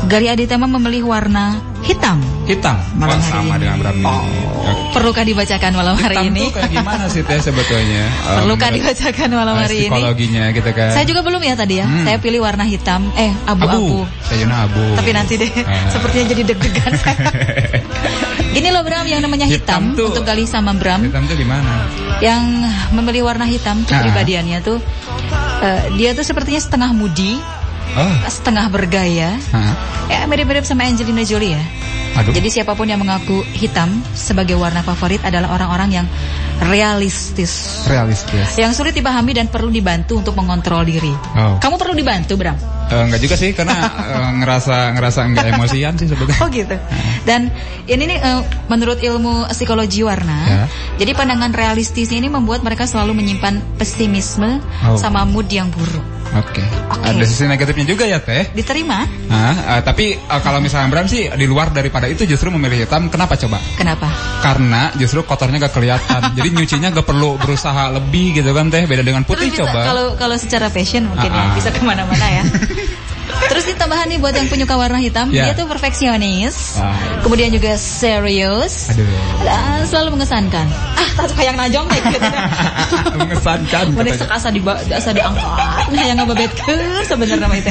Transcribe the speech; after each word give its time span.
Gali 0.00 0.26
Aditama 0.26 0.64
memilih 0.66 1.06
warna 1.06 1.54
hitam. 1.82 2.18
Hitam. 2.44 2.76
Malam 2.96 3.14
Wah, 3.14 3.20
hari 3.20 3.30
sama 3.30 3.54
ini. 3.54 3.60
dengan 3.60 3.76
Bram. 3.78 3.96
Oke. 4.00 4.32
Perlukah 4.90 5.22
dibacakan 5.22 5.70
malam 5.72 5.94
hari 5.94 6.14
Hitam 6.16 6.28
ini? 6.28 6.42
tuh 6.42 6.50
kayak 6.52 6.70
gimana 6.72 7.04
sih 7.06 7.22
Teh 7.22 7.38
sebetulnya? 7.38 8.04
Uh, 8.20 8.34
Perlukah 8.42 8.68
dibacakan 8.70 9.28
malam 9.30 9.54
uh, 9.54 9.60
hari 9.60 9.76
ini? 9.76 9.86
Psikologinya 9.86 10.44
gitu 10.50 10.70
kan. 10.72 10.90
Saya 10.90 11.04
juga 11.04 11.20
belum 11.20 11.40
ya 11.40 11.54
tadi 11.54 11.74
ya. 11.78 11.86
Hmm. 11.86 12.04
Saya 12.04 12.16
pilih 12.18 12.40
warna 12.40 12.64
hitam, 12.64 13.06
eh 13.14 13.30
abu. 13.44 13.64
abu-abu. 13.68 13.98
Saya 14.24 14.46
abu. 14.48 14.82
Tapi 14.98 15.10
nanti 15.12 15.34
deh, 15.36 15.50
Ah. 15.60 15.88
sepertinya 15.94 16.26
jadi 16.28 16.42
deg-degan. 16.48 16.92
Gini 18.56 18.68
loh 18.68 18.82
Bram, 18.82 19.06
yang 19.06 19.22
namanya 19.22 19.46
hitam, 19.46 19.94
Hitam 19.94 19.94
tuh- 19.94 20.10
untuk 20.10 20.26
Gali 20.26 20.42
sama 20.42 20.74
Bram, 20.74 21.06
Hitam 21.06 21.22
tuh 21.22 21.36
gimana? 21.36 21.86
yang 22.18 22.42
memilih 22.90 23.24
warna 23.24 23.46
hitam 23.46 23.86
tuh 23.86 23.94
Ah. 23.94 24.02
kepribadiannya 24.02 24.58
tuh, 24.60 24.82
eh, 25.62 25.82
dia 25.94 26.10
tuh 26.12 26.26
sepertinya 26.26 26.58
setengah 26.58 26.90
mudi, 26.90 27.38
Oh. 27.90 28.14
setengah 28.30 28.70
bergaya, 28.70 29.34
Hah? 29.50 29.72
ya 30.06 30.22
mirip-mirip 30.24 30.62
sama 30.62 30.86
Angelina 30.86 31.26
Jolie 31.26 31.58
ya. 31.58 31.64
Aduh. 32.10 32.34
Jadi 32.34 32.50
siapa 32.50 32.74
pun 32.74 32.90
yang 32.90 32.98
mengaku 32.98 33.38
hitam 33.54 33.86
sebagai 34.12 34.58
warna 34.58 34.82
favorit 34.82 35.22
adalah 35.22 35.54
orang-orang 35.54 36.02
yang 36.02 36.06
realistis. 36.70 37.86
realistis. 37.86 38.58
Yang 38.58 38.78
sulit 38.78 38.94
dipahami 38.94 39.30
dan 39.32 39.46
perlu 39.46 39.70
dibantu 39.70 40.18
untuk 40.18 40.34
mengontrol 40.34 40.82
diri. 40.82 41.10
Oh. 41.34 41.56
Kamu 41.58 41.78
perlu 41.78 41.94
dibantu, 41.94 42.34
Bram. 42.34 42.58
Eh, 42.90 43.02
enggak 43.06 43.20
juga 43.22 43.34
sih 43.38 43.54
karena 43.54 43.78
eh, 44.18 44.30
ngerasa 44.42 44.76
ngerasa 44.98 45.20
enggak 45.22 45.46
emosian 45.54 45.94
sih 45.94 46.10
sebetulnya. 46.10 46.36
Oh 46.42 46.50
gitu. 46.50 46.74
Dan 47.22 47.50
ini 47.86 48.02
nih 48.06 48.18
eh, 48.18 48.40
menurut 48.66 48.98
ilmu 48.98 49.46
psikologi 49.50 50.02
warna, 50.02 50.38
Ya. 50.40 50.64
jadi 50.98 51.14
pandangan 51.14 51.54
realistis 51.54 52.10
ini 52.10 52.26
membuat 52.26 52.66
mereka 52.66 52.90
selalu 52.90 53.14
menyimpan 53.14 53.62
pesimisme 53.78 54.58
Oh. 54.82 54.98
sama 54.98 55.22
mood 55.22 55.46
yang 55.46 55.70
buruk. 55.70 56.02
Oke. 56.30 56.62
Oke. 56.62 57.06
Ada 57.10 57.24
sisi 57.26 57.42
negatifnya 57.44 57.86
juga 57.90 58.06
ya 58.06 58.22
teh. 58.22 58.54
Diterima? 58.54 59.02
Nah, 59.26 59.78
eh, 59.78 59.80
tapi 59.82 60.14
eh, 60.14 60.40
kalau 60.42 60.62
misalnya 60.62 60.86
Bram 60.86 61.10
sih 61.10 61.26
di 61.26 61.46
luar 61.46 61.74
daripada 61.74 62.06
itu 62.06 62.22
justru 62.22 62.54
memilih 62.54 62.86
hitam. 62.86 63.10
Kenapa 63.10 63.34
coba? 63.34 63.58
Kenapa? 63.74 64.06
Karena 64.38 64.94
justru 64.94 65.26
kotornya 65.26 65.58
gak 65.66 65.74
kelihatan. 65.74 66.20
Jadi 66.38 66.48
nyucinya 66.54 66.94
gak 66.94 67.06
perlu 67.06 67.34
berusaha 67.34 67.90
lebih 67.98 68.38
gitu 68.38 68.54
kan 68.54 68.70
teh. 68.70 68.86
Beda 68.86 69.02
dengan 69.02 69.26
putih 69.26 69.50
Terus 69.50 69.58
bisa 69.58 69.66
coba. 69.66 69.80
kalau 69.82 70.06
kalau 70.14 70.36
secara 70.38 70.70
fashion 70.70 71.10
mungkin 71.10 71.30
Ah, 71.30 71.34
ah. 71.34 71.46
ya 71.50 71.54
bisa 71.58 71.68
ke 71.74 71.80
mana-mana 71.82 72.26
ya. 72.30 72.44
Terus 73.40 73.64
ini 73.64 73.74
tambahan 73.74 74.06
nih 74.06 74.18
buat 74.18 74.32
yang 74.32 74.46
penyuka 74.46 74.74
warna 74.74 74.98
hitam, 74.98 75.30
Ya. 75.30 75.48
dia 75.48 75.54
tuh 75.54 75.64
perfeksionis, 75.64 76.76
Ah. 76.76 76.92
kemudian 77.22 77.48
juga 77.48 77.74
serius, 77.74 78.92
Aduh. 78.92 79.06
dan 79.40 79.82
selalu 79.84 80.20
mengesankan. 80.20 80.66
Ah, 80.94 81.08
tak 81.16 81.32
kayak 81.34 81.56
najong 81.56 81.86
kayak 81.86 82.04
gitu. 82.10 82.28
Mengesankan 83.20 83.84
Mending 83.92 84.16
sekasa 84.16 84.48
di 84.48 84.60
asa 84.90 85.10
diangkat 85.10 85.86
nah 85.90 86.02
yang 86.02 86.16
ngebebet 86.16 86.52
ke 86.54 86.76
sebenarnya 87.02 87.40
nama 87.40 87.54
itu 87.54 87.70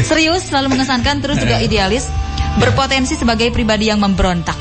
serius 0.00 0.46
selalu 0.46 0.72
mengesankan 0.72 1.18
terus 1.18 1.36
juga 1.36 1.58
idealis 1.58 2.06
berpotensi 2.56 3.14
sebagai 3.14 3.50
pribadi 3.50 3.90
yang 3.90 3.98
memberontak 3.98 4.56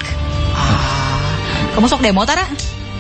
Ah, 0.52 1.72
kamu 1.74 1.86
sok 1.86 2.02
demo 2.02 2.24
tara 2.24 2.44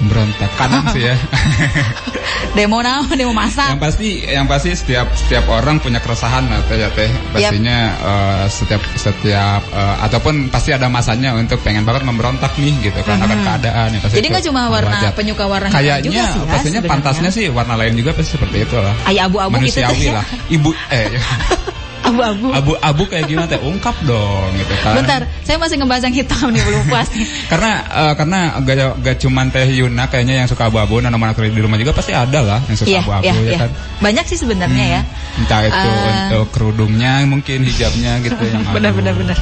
Berontak 0.05 0.51
kanan 0.55 0.85
sih 0.93 1.01
ya. 1.05 1.16
demo 2.57 2.79
naon 2.79 3.11
demo 3.16 3.35
masak 3.35 3.67
yang 3.75 3.81
pasti 3.81 4.07
yang 4.23 4.45
pasti 4.47 4.71
setiap 4.71 5.11
setiap 5.11 5.43
orang 5.51 5.77
punya 5.77 5.99
keresahan 5.99 6.47
lah 6.47 6.61
teh 6.69 6.77
ya 6.79 6.89
teh 6.93 7.09
pastinya 7.33 7.77
eh, 7.99 8.44
setiap 8.47 8.81
setiap 8.95 9.61
eh, 9.65 9.95
ataupun 10.07 10.47
pasti 10.47 10.71
ada 10.71 10.88
masanya 10.88 11.35
untuk 11.35 11.59
pengen 11.61 11.83
banget 11.83 12.07
memberontak 12.07 12.55
nih 12.55 12.71
gitu 12.81 12.99
kan 13.03 13.19
akan 13.19 13.39
keadaan 13.44 13.88
ya 13.91 13.99
pasti. 13.99 14.15
Jadi 14.21 14.27
nggak 14.31 14.45
cuma 14.47 14.61
warna 14.71 14.97
wajar. 15.03 15.11
penyuka 15.13 15.45
warna 15.45 15.67
kayaknya 15.69 15.99
juga 16.05 16.23
sih 16.31 16.39
ya, 16.39 16.47
pastinya 16.47 16.79
sebenarnya. 16.79 16.91
pantasnya 16.91 17.29
sih 17.33 17.45
warna 17.51 17.73
lain 17.75 17.94
juga 17.99 18.11
pasti 18.15 18.31
seperti 18.39 18.57
itu 18.63 18.75
lah 18.79 18.95
Ay, 19.03 19.17
abu-abu 19.19 19.55
gitu 19.59 19.79
ya. 19.83 19.91
lah 20.15 20.25
ibu 20.47 20.69
eh 20.89 21.07
abu-abu. 22.05 22.47
Abu-abu 22.53 23.03
kayak 23.09 23.25
gimana 23.25 23.47
teh? 23.49 23.59
Ungkap 23.59 23.95
dong 24.05 24.49
gitu 24.55 24.73
kan. 24.85 24.93
Bentar 25.01 25.21
saya 25.41 25.57
masih 25.57 25.75
ngebahas 25.81 26.03
yang 26.05 26.16
hitam 26.16 26.47
nih 26.53 26.61
belum 26.61 26.83
puas 26.85 27.09
nih. 27.11 27.27
Karena 27.51 27.71
eh, 27.81 28.13
karena 28.13 28.39
gak, 28.61 28.75
gak 29.01 29.17
cuman 29.25 29.45
teh 29.49 29.66
Yuna 29.66 30.05
kayaknya 30.07 30.45
yang 30.45 30.47
suka 30.47 30.69
abu-abu 30.69 31.01
nah 31.01 31.09
mana 31.11 31.33
di 31.33 31.61
rumah 31.61 31.75
juga 31.81 31.91
pasti 31.91 32.13
ada 32.13 32.39
lah 32.41 32.59
yang 32.69 32.77
suka 32.77 32.89
Iya, 32.91 33.01
abu-abu 33.01 33.25
iya, 33.25 33.33
ya 33.33 33.49
iya. 33.49 33.59
kan? 33.65 33.71
Banyak 34.01 34.25
sih 34.29 34.38
sebenarnya 34.38 34.85
ya. 34.85 35.01
entah 35.35 35.61
itu 35.67 35.75
Eh. 35.75 36.13
untuk 36.31 36.45
kerudungnya 36.55 37.27
mungkin 37.27 37.65
hijabnya 37.67 38.23
gitu 38.23 38.39
yang 38.53 38.63
benar 38.71 38.91
abu. 38.94 39.03
benar 39.03 39.13
benar. 39.17 39.38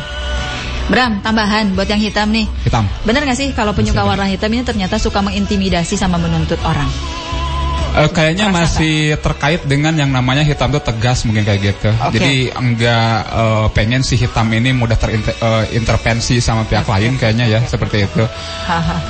Bram 0.83 1.23
tambahan 1.23 1.71
buat 1.79 1.87
yang 1.87 2.01
hitam 2.01 2.27
nih. 2.35 2.43
Hitam. 2.67 2.83
Benar 3.07 3.23
gak 3.23 3.39
sih 3.39 3.55
kalau 3.55 3.71
penyuka 3.71 4.03
warna 4.03 4.27
hitam 4.27 4.51
ini 4.51 4.67
ternyata 4.67 4.99
suka 4.99 5.23
mengintimidasi 5.23 5.95
sama 5.95 6.19
menuntut 6.19 6.59
orang? 6.67 6.91
Eh, 7.93 8.09
kayaknya 8.09 8.49
masih 8.49 8.95
terkait 9.21 9.61
dengan 9.63 9.93
yang 9.93 10.09
namanya 10.09 10.41
hitam 10.41 10.73
itu 10.73 10.81
tegas 10.81 11.29
mungkin 11.29 11.45
kayak 11.45 11.61
gitu. 11.61 11.89
Oke. 11.93 12.17
Jadi 12.17 12.49
enggak 12.49 13.17
eh, 13.29 13.65
pengen 13.69 14.01
si 14.01 14.17
hitam 14.17 14.49
ini 14.49 14.73
mudah 14.73 14.97
terintervensi 14.97 16.41
sama 16.41 16.65
pihak 16.65 16.89
lain 16.89 17.21
kayaknya 17.21 17.45
ya 17.45 17.59
seperti 17.61 18.09
itu. 18.09 18.25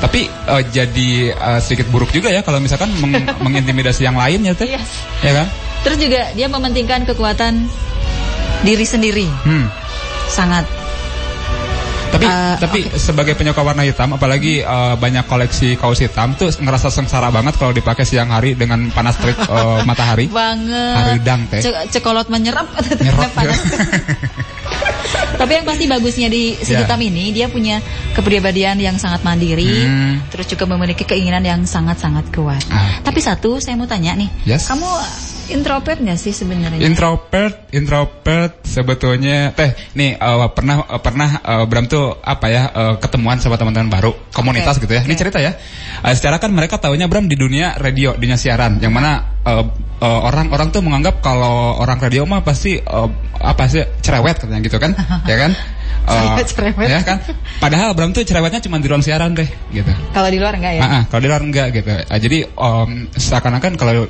Tapi 0.04 0.28
eh, 0.28 0.64
jadi 0.68 1.10
eh, 1.32 1.60
sedikit 1.64 1.88
buruk 1.88 2.12
juga 2.12 2.28
ya 2.28 2.44
kalau 2.44 2.60
misalkan 2.60 2.92
meng- 3.00 3.24
mengintimidasi 3.46 4.04
yang 4.04 4.20
lain 4.20 4.44
ya 4.44 4.52
teh. 4.52 4.68
Yes. 4.68 4.84
Ya 5.24 5.32
kan? 5.32 5.48
Terus 5.88 5.98
juga 6.00 6.22
dia 6.36 6.48
mementingkan 6.52 7.08
kekuatan 7.08 7.64
diri 8.64 8.84
sendiri. 8.84 9.28
Hmm. 9.48 9.72
Sangat. 10.28 10.83
Tapi 12.14 12.26
Eh, 12.26 12.56
tapi 12.62 12.80
sebagai 12.96 13.34
penyuka 13.34 13.60
warna 13.60 13.82
hitam 13.82 14.14
apalagi 14.14 14.62
eh, 14.62 14.94
banyak 14.96 15.26
koleksi 15.26 15.74
kaos 15.76 15.98
hitam 15.98 16.34
tuh 16.34 16.54
ngerasa 16.54 16.88
sengsara 16.88 17.28
banget 17.28 17.58
kalau 17.58 17.74
dipakai 17.74 18.06
siang 18.06 18.30
hari 18.30 18.54
dengan 18.54 18.88
panas 18.90 19.18
terik 19.18 19.36
eh, 19.50 19.82
matahari. 19.84 20.30
Banget. 20.30 20.94
Haridang, 21.18 21.42
teh. 21.50 21.62
Ce- 21.62 21.90
cekolot 21.90 22.30
menyerap. 22.30 22.70
Nyerap, 23.04 23.30
Panas. 23.34 23.60
Tapi 25.34 25.52
yang 25.52 25.66
pasti 25.66 25.86
bagusnya 25.86 26.30
di 26.30 26.54
si 26.56 26.72
Ya. 26.72 26.86
hitam 26.86 27.02
ini 27.02 27.34
dia 27.34 27.50
punya 27.50 27.82
kepribadian 28.14 28.78
yang 28.78 28.96
sangat 28.96 29.26
mandiri, 29.26 29.66
Hmm. 29.84 30.22
terus 30.30 30.46
juga 30.46 30.70
memiliki 30.70 31.04
keinginan 31.04 31.42
yang 31.42 31.62
sangat-sangat 31.66 32.30
kuat. 32.30 32.62
Ah. 32.70 33.02
Tapi 33.02 33.20
satu 33.20 33.58
saya 33.58 33.74
mau 33.74 33.90
tanya 33.90 34.14
nih, 34.14 34.30
Yes. 34.46 34.70
kamu 34.70 34.86
introvert 35.52 36.00
nggak 36.00 36.20
sih 36.20 36.32
sebenarnya? 36.32 36.80
Introvert, 36.80 37.68
introvert 37.76 38.64
sebetulnya 38.64 39.52
teh 39.52 39.76
nih 39.98 40.16
eh, 40.16 40.48
pernah 40.56 40.88
eh, 40.88 41.02
pernah 41.02 41.30
eh, 41.44 41.66
Bram 41.68 41.86
tuh 41.90 42.16
apa 42.24 42.48
ya 42.48 42.64
eh, 42.72 42.96
ketemuan 43.02 43.42
sama 43.42 43.60
teman-teman 43.60 43.90
baru 43.92 44.12
komunitas 44.32 44.80
Oke, 44.80 44.88
gitu 44.88 44.94
ya. 44.96 45.02
Ini 45.04 45.16
oke. 45.16 45.20
cerita 45.20 45.40
ya. 45.44 45.52
Eh, 46.06 46.14
secara 46.16 46.40
kan 46.40 46.54
mereka 46.54 46.80
tahunya 46.80 47.10
Bram 47.12 47.28
di 47.28 47.36
dunia 47.36 47.76
radio, 47.76 48.16
dunia 48.16 48.40
siaran 48.40 48.80
yang 48.80 48.94
mana 48.96 49.42
eh, 49.44 49.66
eh, 50.00 50.20
orang-orang 50.28 50.72
tuh 50.72 50.82
menganggap 50.86 51.20
kalau 51.20 51.82
orang 51.82 52.00
radio 52.00 52.24
mah 52.24 52.46
pasti 52.46 52.80
eh, 52.80 53.10
apa 53.44 53.64
sih 53.68 53.84
cerewet 54.00 54.40
katanya 54.40 54.62
gitu 54.64 54.78
kan, 54.80 54.96
ya 55.32 55.38
kan? 55.38 55.52
uh, 56.08 56.40
cerewet. 56.44 56.88
ya 56.90 57.00
kan 57.04 57.18
padahal 57.64 57.96
Bram 57.96 58.12
tuh 58.12 58.28
cerewetnya 58.28 58.60
cuma 58.60 58.80
di 58.80 58.88
ruang 58.92 59.04
siaran 59.04 59.32
deh 59.36 59.48
gitu 59.72 59.92
kalau 60.12 60.28
di 60.28 60.40
luar 60.40 60.60
enggak 60.60 60.74
ya 60.76 60.82
uh, 60.84 60.94
uh, 61.00 61.04
kalau 61.08 61.22
di 61.24 61.30
luar 61.32 61.42
enggak 61.44 61.68
gitu 61.72 61.92
uh, 61.96 62.20
jadi 62.20 62.38
um, 62.60 63.08
seakan-akan 63.16 63.74
kalau 63.80 64.08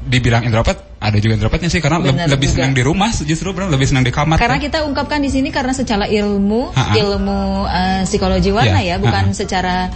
dibilang 0.00 0.42
introvert 0.48 0.90
ada 1.00 1.16
juga 1.16 1.32
introvertnya 1.36 1.72
sih 1.72 1.80
karena 1.80 2.00
lebih 2.28 2.48
juga. 2.48 2.60
senang 2.60 2.72
di 2.76 2.82
rumah 2.84 3.08
justru 3.12 3.56
bro 3.56 3.72
lebih 3.72 3.88
senang 3.88 4.04
di 4.04 4.12
kamar 4.12 4.36
karena 4.36 4.60
kan? 4.60 4.64
kita 4.68 4.78
ungkapkan 4.84 5.20
di 5.24 5.32
sini 5.32 5.48
karena 5.48 5.72
secara 5.72 6.04
ilmu 6.04 6.76
Ha-ha. 6.76 6.92
ilmu 6.92 7.40
uh, 7.64 8.02
psikologi 8.04 8.52
warna 8.52 8.84
yeah. 8.84 8.96
ya 8.96 9.02
bukan 9.02 9.32
Ha-ha. 9.32 9.36
secara 9.36 9.88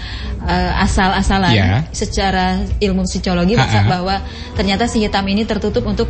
uh, 0.45 0.73
asal-asalan 0.85 1.53
yeah. 1.53 1.85
secara 1.93 2.65
ilmu 2.81 3.05
psikologi 3.05 3.53
Ha-ha. 3.53 3.85
bahwa 3.85 4.17
ternyata 4.57 4.89
si 4.89 5.05
hitam 5.05 5.29
ini 5.29 5.45
tertutup 5.45 5.85
untuk 5.85 6.09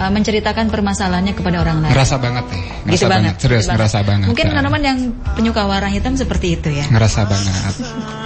uh, 0.00 0.10
menceritakan 0.10 0.72
permasalahannya 0.72 1.36
kepada 1.36 1.60
orang 1.60 1.84
lain. 1.84 1.92
Ngerasa 1.92 2.16
banget 2.16 2.44
nih 2.48 2.64
ngerasa 2.80 2.96
gitu 2.96 3.06
banget, 3.12 3.34
serius 3.36 3.64
gitu 3.68 3.76
ngerasa 3.76 3.98
banget. 4.08 4.26
mungkin 4.32 4.46
teman-teman 4.48 4.82
yang 4.82 4.98
penyuka 5.36 5.62
warna 5.68 5.90
hitam 5.92 6.14
seperti 6.16 6.46
itu 6.56 6.68
ya. 6.72 6.84
Ngerasa 6.88 7.20
banget. 7.28 7.74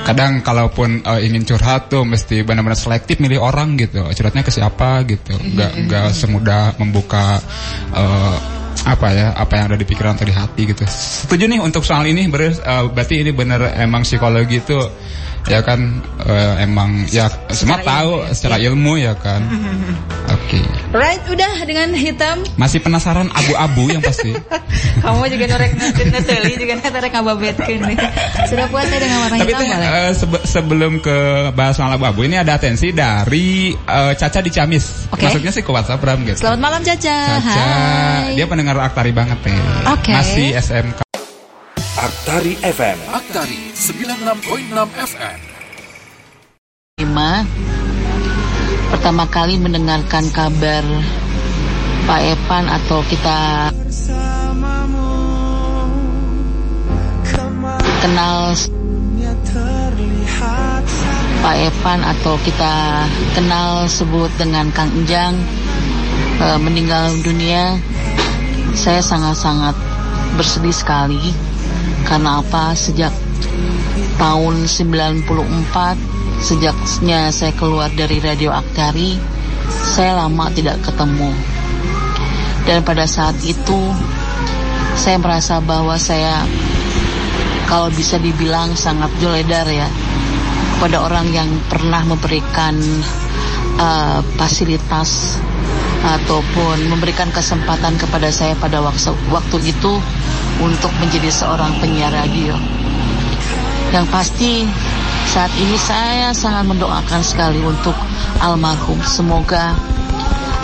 Kadang 0.06 0.32
kalaupun 0.47 1.03
uh, 1.03 1.19
ingin 1.19 1.43
curhat 1.43 1.91
tuh 1.91 2.06
mesti 2.06 2.47
benar-benar 2.47 2.79
selektif 2.79 3.19
milih 3.19 3.43
orang 3.43 3.75
gitu. 3.76 4.06
Curhatnya 4.06 4.47
ke 4.47 4.53
siapa 4.55 5.03
gitu. 5.11 5.35
Nggak 5.35 5.73
nggak 5.91 6.09
semudah 6.15 6.79
membuka 6.79 7.43
uh, 7.91 8.37
apa 8.82 9.06
ya 9.15 9.26
apa 9.38 9.53
yang 9.55 9.65
ada 9.71 9.79
di 9.79 9.87
pikiran 9.87 10.19
atau 10.19 10.26
di 10.26 10.35
hati 10.35 10.62
gitu. 10.67 10.82
Setuju 10.85 11.47
nih 11.47 11.61
untuk 11.62 11.87
soal 11.87 12.05
ini 12.11 12.26
ber, 12.26 12.50
uh, 12.50 12.91
berarti 12.91 13.23
ini 13.23 13.31
benar 13.31 13.79
emang 13.79 14.03
psikologi 14.03 14.59
itu 14.59 14.79
ya 15.44 15.61
kan 15.61 16.00
uh, 16.25 16.56
emang 16.56 17.05
ya 17.12 17.29
semua 17.53 17.76
tahu 17.85 18.25
ilmu. 18.25 18.32
secara 18.32 18.56
ilmu 18.61 18.93
ya 18.97 19.15
kan. 19.17 19.44
Oke. 20.35 20.61
Okay. 20.61 20.65
right 20.93 21.23
udah 21.29 21.53
dengan 21.69 21.93
hitam. 21.93 22.44
Masih 22.56 22.81
penasaran 22.81 23.29
abu-abu 23.32 23.93
yang 23.93 24.00
pasti? 24.00 24.32
Kamu 25.05 25.27
juga 25.29 25.44
norek 25.53 25.73
neteli 26.09 26.53
juga 26.56 26.75
norek 26.81 27.11
ngababetkeun 27.12 27.81
nih 27.93 27.99
sudah 28.49 28.67
puas 28.73 28.88
ya 28.88 28.99
dengan 29.00 29.19
warna 29.27 29.37
tapi 29.37 29.53
hitam 29.53 29.67
tapi 29.69 29.85
uh, 29.85 30.12
sebe 30.15 30.38
sebelum 30.47 30.93
ke 31.03 31.17
bahas 31.53 31.77
soal 31.77 31.93
abu-abu 31.93 32.25
ini 32.25 32.41
ada 32.41 32.56
atensi 32.56 32.94
dari 32.94 33.75
uh, 33.75 34.12
Caca 34.17 34.41
di 34.41 34.50
Camis 34.53 35.11
okay. 35.11 35.29
maksudnya 35.29 35.53
sih 35.53 35.62
ke 35.65 35.70
WhatsApp 35.70 36.00
Ram 36.00 36.25
gitu. 36.25 36.41
Selamat 36.41 36.61
malam 36.61 36.81
Caca. 36.81 37.19
Caca. 37.41 37.53
Hai. 37.55 38.38
dia 38.38 38.47
pendengar 38.64 38.88
Aktari 38.88 39.12
banget 39.12 39.37
nih 39.44 39.61
okay. 39.93 40.16
masih 40.16 40.49
SMK 40.56 41.05
Aktari 42.00 42.56
FM. 42.64 42.99
Aktari 43.12 43.61
96.6 43.76 45.05
FM. 45.05 45.38
Lima, 47.05 47.44
pertama 48.88 49.28
kali 49.28 49.61
mendengarkan 49.61 50.25
kabar 50.32 50.81
Pak 52.08 52.20
Epan 52.25 52.64
atau 52.72 53.05
kita 53.05 53.69
kenal 58.00 58.56
Pak 61.44 61.56
Epan 61.69 62.00
atau 62.00 62.34
kita 62.40 63.05
kenal 63.37 63.84
sebut 63.93 64.32
dengan 64.40 64.72
Kang 64.72 64.88
Enjang 64.96 65.37
e, 66.40 66.46
meninggal 66.60 67.12
dunia, 67.22 67.78
saya 68.75 69.00
sangat-sangat 69.00 69.75
bersedih 70.35 70.75
sekali 70.75 71.23
karena 72.05 72.43
apa? 72.43 72.75
Sejak 72.75 73.15
tahun 74.19 74.67
94 74.67 75.25
sejaknya 76.43 77.32
saya 77.32 77.55
keluar 77.56 77.88
dari 77.94 78.21
Radio 78.21 78.53
Aktari, 78.53 79.17
saya 79.87 80.21
lama 80.21 80.50
tidak 80.53 80.82
ketemu. 80.85 81.32
Dan 82.69 82.85
pada 82.85 83.09
saat 83.09 83.38
itu 83.47 83.81
saya 84.99 85.17
merasa 85.20 85.61
bahwa 85.62 85.97
saya 85.97 86.44
kalau 87.69 87.88
bisa 87.93 88.20
dibilang 88.20 88.77
sangat 88.77 89.11
joledar 89.20 89.65
ya 89.69 89.88
pada 90.79 91.00
orang 91.00 91.32
yang 91.32 91.49
pernah 91.69 92.05
memberikan 92.05 92.77
uh, 93.81 94.20
fasilitas 94.37 95.41
ataupun 96.05 96.93
memberikan 96.93 97.33
kesempatan 97.33 97.97
kepada 97.97 98.29
saya 98.29 98.53
pada 98.61 98.85
waktu, 98.85 99.17
waktu 99.33 99.73
itu 99.73 99.97
untuk 100.61 100.93
menjadi 101.01 101.33
seorang 101.33 101.73
penyiar 101.81 102.12
radio. 102.12 102.53
Yang 103.91 104.06
pasti 104.12 104.53
saat 105.33 105.51
ini 105.56 105.75
saya 105.81 106.31
sangat 106.37 106.69
mendoakan 106.69 107.23
sekali 107.25 107.59
untuk 107.65 107.97
almarhum. 108.39 109.01
Semoga 109.03 109.73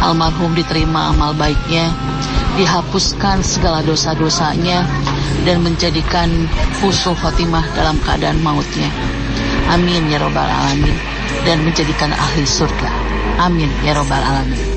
almarhum 0.05 0.53
diterima 0.53 1.11
amal 1.11 1.33
baiknya, 1.35 1.89
dihapuskan 2.61 3.41
segala 3.41 3.81
dosa-dosanya, 3.83 4.85
dan 5.49 5.65
menjadikan 5.65 6.29
husnul 6.85 7.17
khotimah 7.17 7.65
dalam 7.73 7.97
keadaan 8.05 8.39
mautnya. 8.45 8.93
Amin 9.71 10.11
ya 10.11 10.19
robbal 10.19 10.51
alamin 10.51 10.97
dan 11.47 11.63
menjadikan 11.63 12.11
ahli 12.13 12.45
surga. 12.45 12.91
Amin 13.41 13.71
ya 13.87 13.95
robbal 13.97 14.21
alamin. 14.21 14.70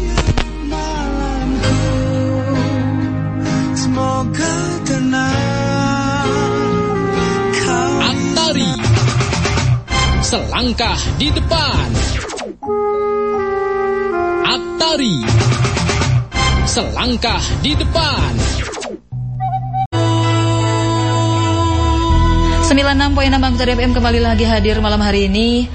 Antari 8.04 8.72
Selangkah 10.24 10.96
di 11.20 11.28
depan. 11.28 11.88
Atari. 14.48 15.20
Selangkah 16.64 17.44
di 17.60 17.76
depan. 17.76 18.34
96.6 22.72 22.74
Amsar 23.30 23.68
FM 23.76 23.92
kembali 23.92 24.24
lagi 24.24 24.48
hadir 24.48 24.80
malam 24.80 25.04
hari 25.04 25.28
ini. 25.28 25.68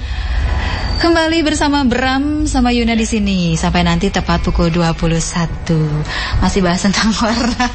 Kembali 0.99 1.39
bersama 1.47 1.87
Bram 1.87 2.43
sama 2.49 2.75
Yuna 2.75 2.97
di 2.97 3.07
sini. 3.07 3.55
Sampai 3.55 3.87
nanti 3.87 4.11
tepat 4.11 4.43
pukul 4.43 4.73
21. 4.73 6.43
Masih 6.43 6.59
bahas 6.59 6.81
tentang 6.83 7.13
warna. 7.21 7.67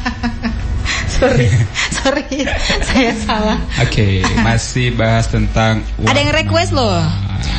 Sorry, 1.25 1.49
sorry, 2.00 2.38
saya 2.85 3.12
salah. 3.25 3.59
Oke, 3.81 3.88
okay, 3.88 4.12
masih 4.44 4.93
bahas 4.93 5.26
tentang. 5.29 5.81
Warna. 5.97 6.12
Ada 6.12 6.19
yang 6.21 6.32
request 6.44 6.71
loh. 6.76 7.00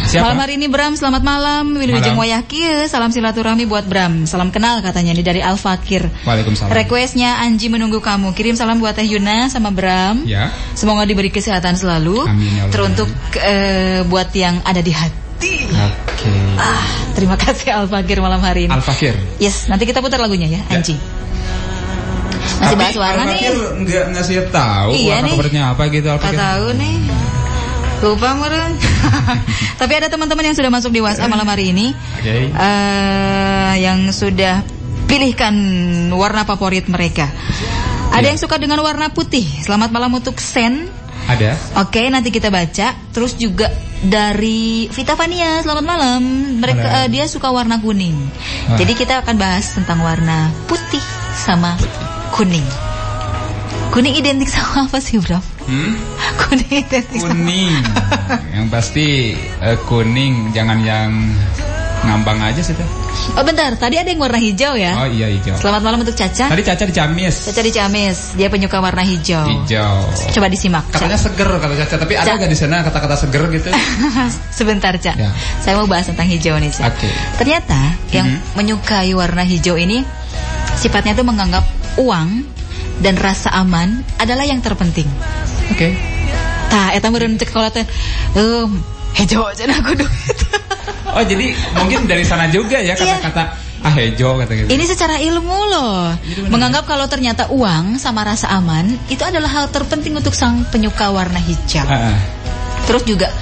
Siapa? 0.06 0.32
Malam 0.32 0.40
hari 0.42 0.54
ini 0.58 0.68
Bram, 0.70 0.94
selamat 0.94 1.22
malam. 1.26 1.78
Wilujeng 1.78 2.18
Wayaki, 2.18 2.90
salam 2.90 3.10
silaturahmi 3.10 3.66
buat 3.66 3.86
Bram. 3.90 4.30
Salam 4.30 4.54
kenal 4.54 4.82
katanya 4.82 5.14
ini 5.18 5.26
dari 5.26 5.42
Al 5.42 5.58
Fakir. 5.58 6.10
Waalaikumsalam. 6.26 6.74
Requestnya 6.74 7.42
Anji 7.42 7.70
menunggu 7.70 8.02
kamu. 8.02 8.34
Kirim 8.38 8.54
salam 8.54 8.78
buat 8.82 8.98
Teh 8.98 9.06
Yuna 9.06 9.50
sama 9.50 9.74
Bram. 9.74 10.26
Ya. 10.26 10.54
Semoga 10.78 11.06
diberi 11.10 11.34
kesehatan 11.34 11.78
selalu. 11.78 12.22
Amin 12.26 12.54
ya 12.54 12.70
Allah. 12.70 12.74
Teruntuk 12.74 13.10
uh, 13.38 14.00
buat 14.10 14.30
yang 14.34 14.62
ada 14.66 14.82
di 14.82 14.94
hati. 14.94 15.70
Oke. 15.70 15.94
Okay. 16.16 16.42
Ah, 16.58 16.86
terima 17.14 17.36
kasih 17.38 17.74
Al 17.74 17.86
Fakir 17.90 18.22
malam 18.22 18.42
hari 18.42 18.70
ini. 18.70 18.74
Al 18.74 18.82
Fakir. 18.82 19.14
Yes, 19.42 19.70
nanti 19.70 19.86
kita 19.90 20.02
putar 20.02 20.22
lagunya 20.22 20.50
ya, 20.50 20.62
ya. 20.70 20.82
Masih 22.60 22.78
bahas 22.80 22.98
warna 22.98 23.24
nih. 23.32 23.42
Nggak 23.84 24.06
ngasih 24.16 24.36
tahu 24.50 24.92
iya 24.96 25.20
warna 25.20 25.28
kabarnya 25.36 25.62
apa 25.76 25.84
gitu 25.92 26.08
Al 26.08 26.20
Fakir. 26.20 26.40
tahu 26.40 26.68
nih. 26.80 26.96
Lupa 28.04 28.30
meren. 28.38 28.72
Tapi 29.82 29.94
ada 29.98 30.08
teman-teman 30.12 30.44
yang 30.52 30.56
sudah 30.56 30.72
masuk 30.72 30.92
di 30.92 31.02
WhatsApp 31.02 31.32
malam 31.32 31.48
hari 31.48 31.72
ini. 31.72 31.96
Okay. 32.22 32.52
Uh, 32.52 32.60
eh, 32.60 33.74
yang 33.84 34.12
sudah 34.12 34.62
pilihkan 35.10 35.56
warna 36.12 36.44
favorit 36.44 36.86
mereka. 36.92 37.28
Ada 38.12 38.22
yeah. 38.22 38.30
yang 38.36 38.40
suka 38.40 38.56
dengan 38.62 38.80
warna 38.84 39.12
putih. 39.12 39.44
Selamat 39.44 39.92
malam 39.92 40.12
untuk 40.16 40.40
Sen. 40.40 40.88
Ada. 41.26 41.58
Oke, 41.82 42.06
nanti 42.14 42.30
kita 42.30 42.54
baca. 42.54 42.94
Terus 43.10 43.34
juga 43.36 43.72
dari 44.06 44.86
Vita 44.94 45.18
Fania, 45.18 45.66
selamat 45.66 45.86
malam. 45.86 46.22
Mereka 46.62 46.88
uh, 46.88 47.08
dia 47.10 47.26
suka 47.26 47.50
warna 47.50 47.82
kuning. 47.82 48.16
Ah. 48.70 48.78
Jadi 48.78 48.94
kita 48.94 49.26
akan 49.26 49.36
bahas 49.36 49.74
tentang 49.74 50.06
warna 50.06 50.54
putih 50.70 51.02
sama 51.34 51.74
kuning. 52.36 52.68
Kuning 53.96 54.12
identik 54.20 54.52
sama 54.52 54.92
apa 54.92 55.00
sih, 55.00 55.16
Bro? 55.24 55.40
Hmm? 55.72 55.96
Kuning 56.36 56.84
identik 56.84 57.24
kuning. 57.24 57.72
yang 58.60 58.68
pasti 58.68 59.40
uh, 59.64 59.80
kuning, 59.88 60.52
jangan 60.52 60.84
yang 60.84 61.16
ngambang 62.04 62.44
aja 62.44 62.60
sih 62.60 62.76
tuh. 62.76 62.84
Oh 63.40 63.44
bentar, 63.48 63.72
tadi 63.80 63.96
ada 63.96 64.12
yang 64.12 64.20
warna 64.20 64.36
hijau 64.36 64.76
ya? 64.76 65.00
Oh 65.00 65.08
iya 65.08 65.32
hijau. 65.32 65.56
Selamat 65.56 65.82
malam 65.82 66.04
untuk 66.04 66.12
Caca. 66.12 66.52
Tadi 66.52 66.62
Caca 66.68 66.84
di 66.84 66.92
Camis. 66.92 67.48
Caca 67.48 67.62
di 67.64 67.72
Camis, 67.72 68.36
dia 68.36 68.52
penyuka 68.52 68.84
warna 68.84 69.02
hijau. 69.08 69.48
Hijau. 69.48 70.04
Coba 70.36 70.52
disimak. 70.52 70.92
Katanya 70.92 71.16
Caca. 71.16 71.32
seger 71.32 71.50
kata 71.56 71.76
Caca, 71.88 71.96
tapi 72.04 72.14
ada 72.20 72.36
nggak 72.36 72.52
di 72.52 72.58
sana 72.60 72.84
kata-kata 72.84 73.16
seger 73.16 73.44
gitu? 73.48 73.72
Sebentar 74.60 74.92
Caca, 75.00 75.16
ya. 75.16 75.32
saya 75.64 75.80
mau 75.80 75.88
bahas 75.88 76.12
tentang 76.12 76.28
hijau 76.28 76.60
nih 76.60 76.68
Caca. 76.68 76.92
Oke. 76.92 77.08
Okay. 77.08 77.14
Ternyata 77.40 77.80
yang 78.12 78.28
mm 78.28 78.38
-hmm. 78.44 78.54
menyukai 78.60 79.12
warna 79.16 79.48
hijau 79.48 79.80
ini 79.80 80.04
sifatnya 80.76 81.16
tuh 81.16 81.24
menganggap 81.24 81.64
uang 82.00 82.30
dan 83.00 83.16
rasa 83.20 83.52
aman 83.56 84.04
adalah 84.22 84.48
yang 84.48 84.64
terpenting. 84.64 85.08
Oke. 85.72 85.92
Okay. 85.92 85.92
Tah, 86.72 86.92
eta 86.96 87.08
meureun 87.14 87.38
cek 87.38 87.50
kalau 87.54 87.70
teh, 87.70 87.86
um, 88.40 88.82
hijau 89.16 89.48
aja 89.48 89.64
aku 89.70 89.96
duit. 89.96 90.38
Oh 91.16 91.24
jadi 91.24 91.56
mungkin 91.80 92.12
dari 92.12 92.28
sana 92.28 92.52
juga 92.52 92.76
ya 92.84 92.92
iya. 92.92 93.16
kata-kata 93.24 93.44
ah 93.86 93.94
hejo 93.94 94.42
kata 94.42 94.52
gitu. 94.52 94.68
Ini 94.68 94.84
secara 94.90 95.16
ilmu 95.22 95.60
loh. 95.70 96.10
Menganggap 96.50 96.90
kalau 96.90 97.06
ternyata 97.06 97.54
uang 97.54 98.02
sama 98.02 98.26
rasa 98.26 98.50
aman 98.58 98.98
itu 99.14 99.22
adalah 99.22 99.48
hal 99.48 99.66
terpenting 99.70 100.18
untuk 100.18 100.34
sang 100.34 100.66
penyuka 100.74 101.14
warna 101.14 101.38
hijau. 101.38 101.86
Ah, 101.86 102.12
ah. 102.12 102.18
Terus 102.86 103.04
juga 103.04 103.34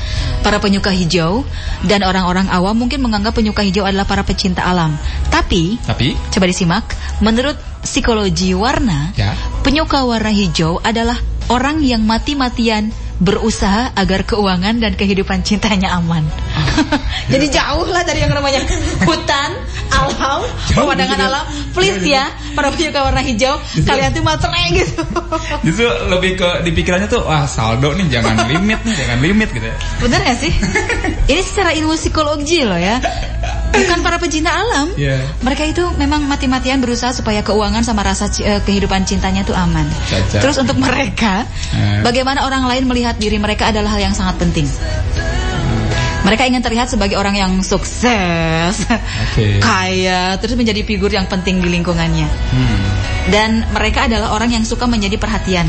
para 0.43 0.59
penyuka 0.59 0.91
hijau 0.91 1.43
dan 1.87 2.03
orang-orang 2.03 2.51
awam 2.51 2.75
mungkin 2.75 2.99
menganggap 3.03 3.35
penyuka 3.35 3.63
hijau 3.63 3.83
adalah 3.87 4.07
para 4.07 4.23
pecinta 4.23 4.63
alam. 4.63 4.95
Tapi 5.31 5.79
Tapi 5.83 6.15
coba 6.31 6.45
disimak, 6.47 6.85
menurut 7.23 7.55
psikologi 7.83 8.55
warna, 8.55 9.11
Ya. 9.15 9.35
penyuka 9.63 10.03
warna 10.07 10.31
hijau 10.31 10.79
adalah 10.83 11.19
orang 11.51 11.83
yang 11.83 12.03
mati-matian 12.07 12.91
berusaha 13.23 13.93
agar 13.95 14.27
keuangan 14.27 14.83
dan 14.83 14.99
kehidupan 14.99 15.47
cintanya 15.47 15.95
aman. 15.95 16.27
Jadi 17.31 17.45
jauh 17.53 17.87
lah 17.87 18.03
dari 18.03 18.19
yang 18.25 18.33
namanya 18.35 18.65
Jauh 18.67 19.22
pemandangan 20.71 21.17
gitu 21.17 21.23
ya. 21.23 21.29
alam. 21.29 21.45
Please 21.73 22.01
ya, 22.05 22.25
para 22.53 22.69
penyuka 22.69 22.99
warna 23.01 23.21
hijau, 23.21 23.55
kalian 23.83 24.09
tuh 24.13 24.23
matre 24.23 24.61
gitu. 24.71 25.01
justru 25.65 25.87
lebih 26.09 26.31
ke 26.37 26.49
di 26.61 26.71
pikirannya 26.71 27.07
tuh 27.09 27.25
wah 27.25 27.45
saldo 27.45 27.93
nih 27.97 28.07
jangan 28.09 28.45
limit 28.45 28.79
nih 28.85 28.93
jangan 28.93 29.17
limit 29.19 29.49
gitu 29.51 29.65
ya. 29.65 29.75
Bener 29.99 30.19
gak 30.21 30.37
sih? 30.37 30.53
Ini 31.31 31.41
secara 31.41 31.71
ilmu 31.73 31.95
psikologi 31.95 32.61
loh 32.63 32.77
ya. 32.77 32.99
Bukan 33.73 34.05
para 34.05 34.21
pecinta 34.21 34.53
alam. 34.53 34.93
Iya. 34.93 35.17
Mereka 35.41 35.63
itu 35.65 35.81
memang 35.97 36.29
mati-matian 36.29 36.77
berusaha 36.77 37.09
supaya 37.09 37.41
keuangan 37.41 37.81
sama 37.81 38.05
rasa 38.05 38.29
eh, 38.39 38.61
kehidupan 38.61 39.01
cintanya 39.03 39.41
tuh 39.41 39.57
aman. 39.57 39.89
Caca. 40.05 40.37
Terus 40.45 40.61
untuk 40.61 40.77
mereka, 40.77 41.41
Eh. 41.73 42.05
bagaimana 42.05 42.45
orang 42.45 42.69
lain 42.69 42.85
melihat 42.85 43.17
diri 43.17 43.41
mereka 43.41 43.73
adalah 43.73 43.97
hal 43.97 44.11
yang 44.11 44.13
sangat 44.13 44.37
penting. 44.37 44.69
Mereka 46.23 46.43
ingin 46.45 46.59
terlihat 46.59 46.87
sebagai 46.87 47.15
orang 47.15 47.35
yang 47.35 47.51
sukses, 47.59 48.87
Oke. 49.27 49.59
kaya, 49.63 50.39
terus 50.39 50.55
menjadi 50.55 50.81
figur 50.81 51.09
yang 51.09 51.27
penting 51.27 51.59
di 51.59 51.67
lingkungannya. 51.67 52.27
Hmm. 52.27 52.83
Dan 53.27 53.49
mereka 53.69 54.07
adalah 54.07 54.31
orang 54.31 54.49
yang 54.49 54.63
suka 54.63 54.83
menjadi 54.83 55.15
perhatian, 55.15 55.67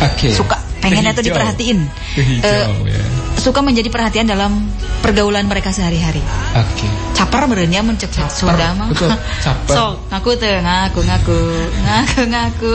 Oke. 0.00 0.32
suka 0.32 0.56
pengennya 0.80 1.12
tuh 1.12 1.20
hijau. 1.20 1.32
diperhatiin. 1.32 1.78
Hijau 2.14 2.72
Eh, 2.86 2.94
ya. 2.94 3.00
suka 3.36 3.60
menjadi 3.60 3.88
perhatian 3.88 4.24
dalam 4.24 4.64
pergaulan 5.00 5.44
mereka 5.44 5.68
sehari-hari. 5.68 6.20
Oke. 6.54 6.88
Caper 7.12 7.44
berenya 7.46 7.80
mencekcek 7.80 8.28
Sunda 8.28 8.72
mah. 8.72 8.88
caper. 8.92 9.74
Sok, 9.76 10.08
ngaku 10.08 10.30
tuh, 10.36 10.56
ngaku, 10.56 11.00
ngaku, 11.02 11.38
ngaku, 11.82 12.20
ngaku. 12.28 12.74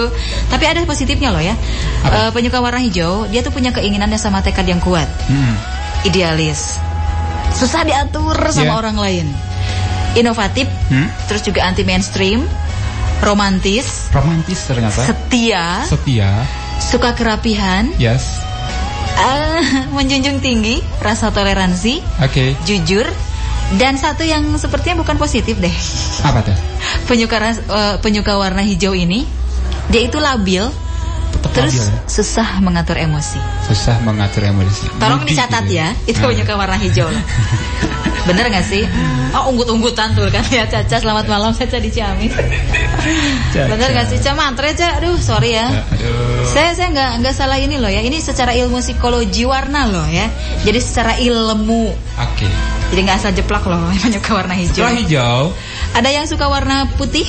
Tapi 0.50 0.64
ada 0.66 0.82
positifnya 0.84 1.30
loh 1.30 1.42
ya. 1.42 1.58
Apa? 2.04 2.30
penyuka 2.32 2.58
warna 2.58 2.78
hijau, 2.78 3.26
dia 3.26 3.42
tuh 3.42 3.50
punya 3.50 3.70
keinginan 3.70 4.06
dan 4.06 4.18
sama 4.18 4.42
tekad 4.42 4.66
yang 4.66 4.78
kuat, 4.78 5.06
Hmm. 5.26 5.54
idealis, 6.04 6.82
susah 7.52 7.84
diatur 7.84 8.34
sama 8.50 8.66
Iya. 8.68 8.80
orang 8.80 8.98
lain, 8.98 9.28
inovatif, 10.14 10.68
Hmm? 10.88 11.08
terus 11.26 11.42
juga 11.42 11.64
anti 11.64 11.82
mainstream, 11.82 12.44
romantis, 13.20 14.10
Romantis 14.10 14.60
ternyata. 14.64 15.04
setia, 15.04 15.86
Setia. 15.86 16.32
suka 16.80 17.14
kerapihan, 17.14 17.92
Yes. 17.96 18.42
eh, 19.14 19.62
menjunjung 19.96 20.40
tinggi 20.40 20.82
rasa 21.00 21.30
toleransi, 21.30 22.02
Oke. 22.20 22.58
jujur, 22.64 23.06
dan 23.74 23.96
satu 23.96 24.24
yang 24.24 24.44
sepertinya 24.56 25.00
bukan 25.00 25.16
positif 25.16 25.56
deh. 25.56 25.76
Apa 26.22 26.42
tuh? 26.42 26.56
penyuka 27.08 27.38
eh, 27.40 27.96
penyuka 28.00 28.36
warna 28.36 28.62
hijau 28.62 28.92
ini 28.92 29.24
dia 29.88 30.02
itu 30.02 30.18
labil 30.18 30.68
terus 31.50 31.74
ya? 31.82 31.90
susah 32.06 32.62
mengatur 32.62 33.02
emosi. 33.02 33.42
susah 33.66 33.98
mengatur 34.06 34.46
emosi. 34.46 34.86
Tolong 35.02 35.20
Moody 35.26 35.34
dicatat 35.34 35.64
gitu 35.66 35.82
ya, 35.82 35.88
itu 36.06 36.22
Nah. 36.22 36.30
penyuka 36.30 36.54
warna 36.54 36.78
hijau 36.78 37.10
loh. 37.10 37.24
Bener 38.22 38.54
gak 38.54 38.62
sih? 38.62 38.86
Oh 39.34 39.50
unggut-unggutan 39.50 40.14
tuh 40.14 40.30
kan 40.30 40.46
ya 40.54 40.70
Caca 40.70 41.02
selamat 41.02 41.26
malam 41.26 41.58
Caca 41.58 41.82
di 41.82 41.90
Ciamis. 41.90 42.30
Bener 43.50 43.90
gak 43.98 44.14
sih 44.14 44.22
Caca 44.22 44.38
mantre 44.38 44.78
Caca? 44.78 45.02
Aduh 45.02 45.18
sorry 45.18 45.58
ya. 45.58 45.66
Ya, 45.74 45.82
aduh. 45.82 46.46
Saya 46.46 46.70
saya 46.78 46.94
nggak 46.94 47.12
nggak 47.26 47.34
salah 47.34 47.58
ini 47.58 47.82
loh 47.82 47.90
ya. 47.90 48.06
Ini 48.06 48.22
secara 48.22 48.54
ilmu 48.54 48.78
psikologi 48.78 49.42
warna 49.42 49.90
loh 49.90 50.06
ya. 50.06 50.30
Jadi 50.62 50.78
secara 50.78 51.18
ilmu. 51.18 51.90
Oke. 52.22 52.46
Jadi 52.94 53.00
nggak 53.02 53.18
asal 53.18 53.32
jeplak 53.34 53.66
loh 53.66 53.82
penyuka 54.06 54.32
warna 54.38 54.54
hijau. 54.54 54.86
Setelah 54.86 54.96
hijau, 55.02 55.42
Ada 55.98 56.10
yang 56.14 56.26
suka 56.30 56.46
warna 56.46 56.86
putih? 57.02 57.26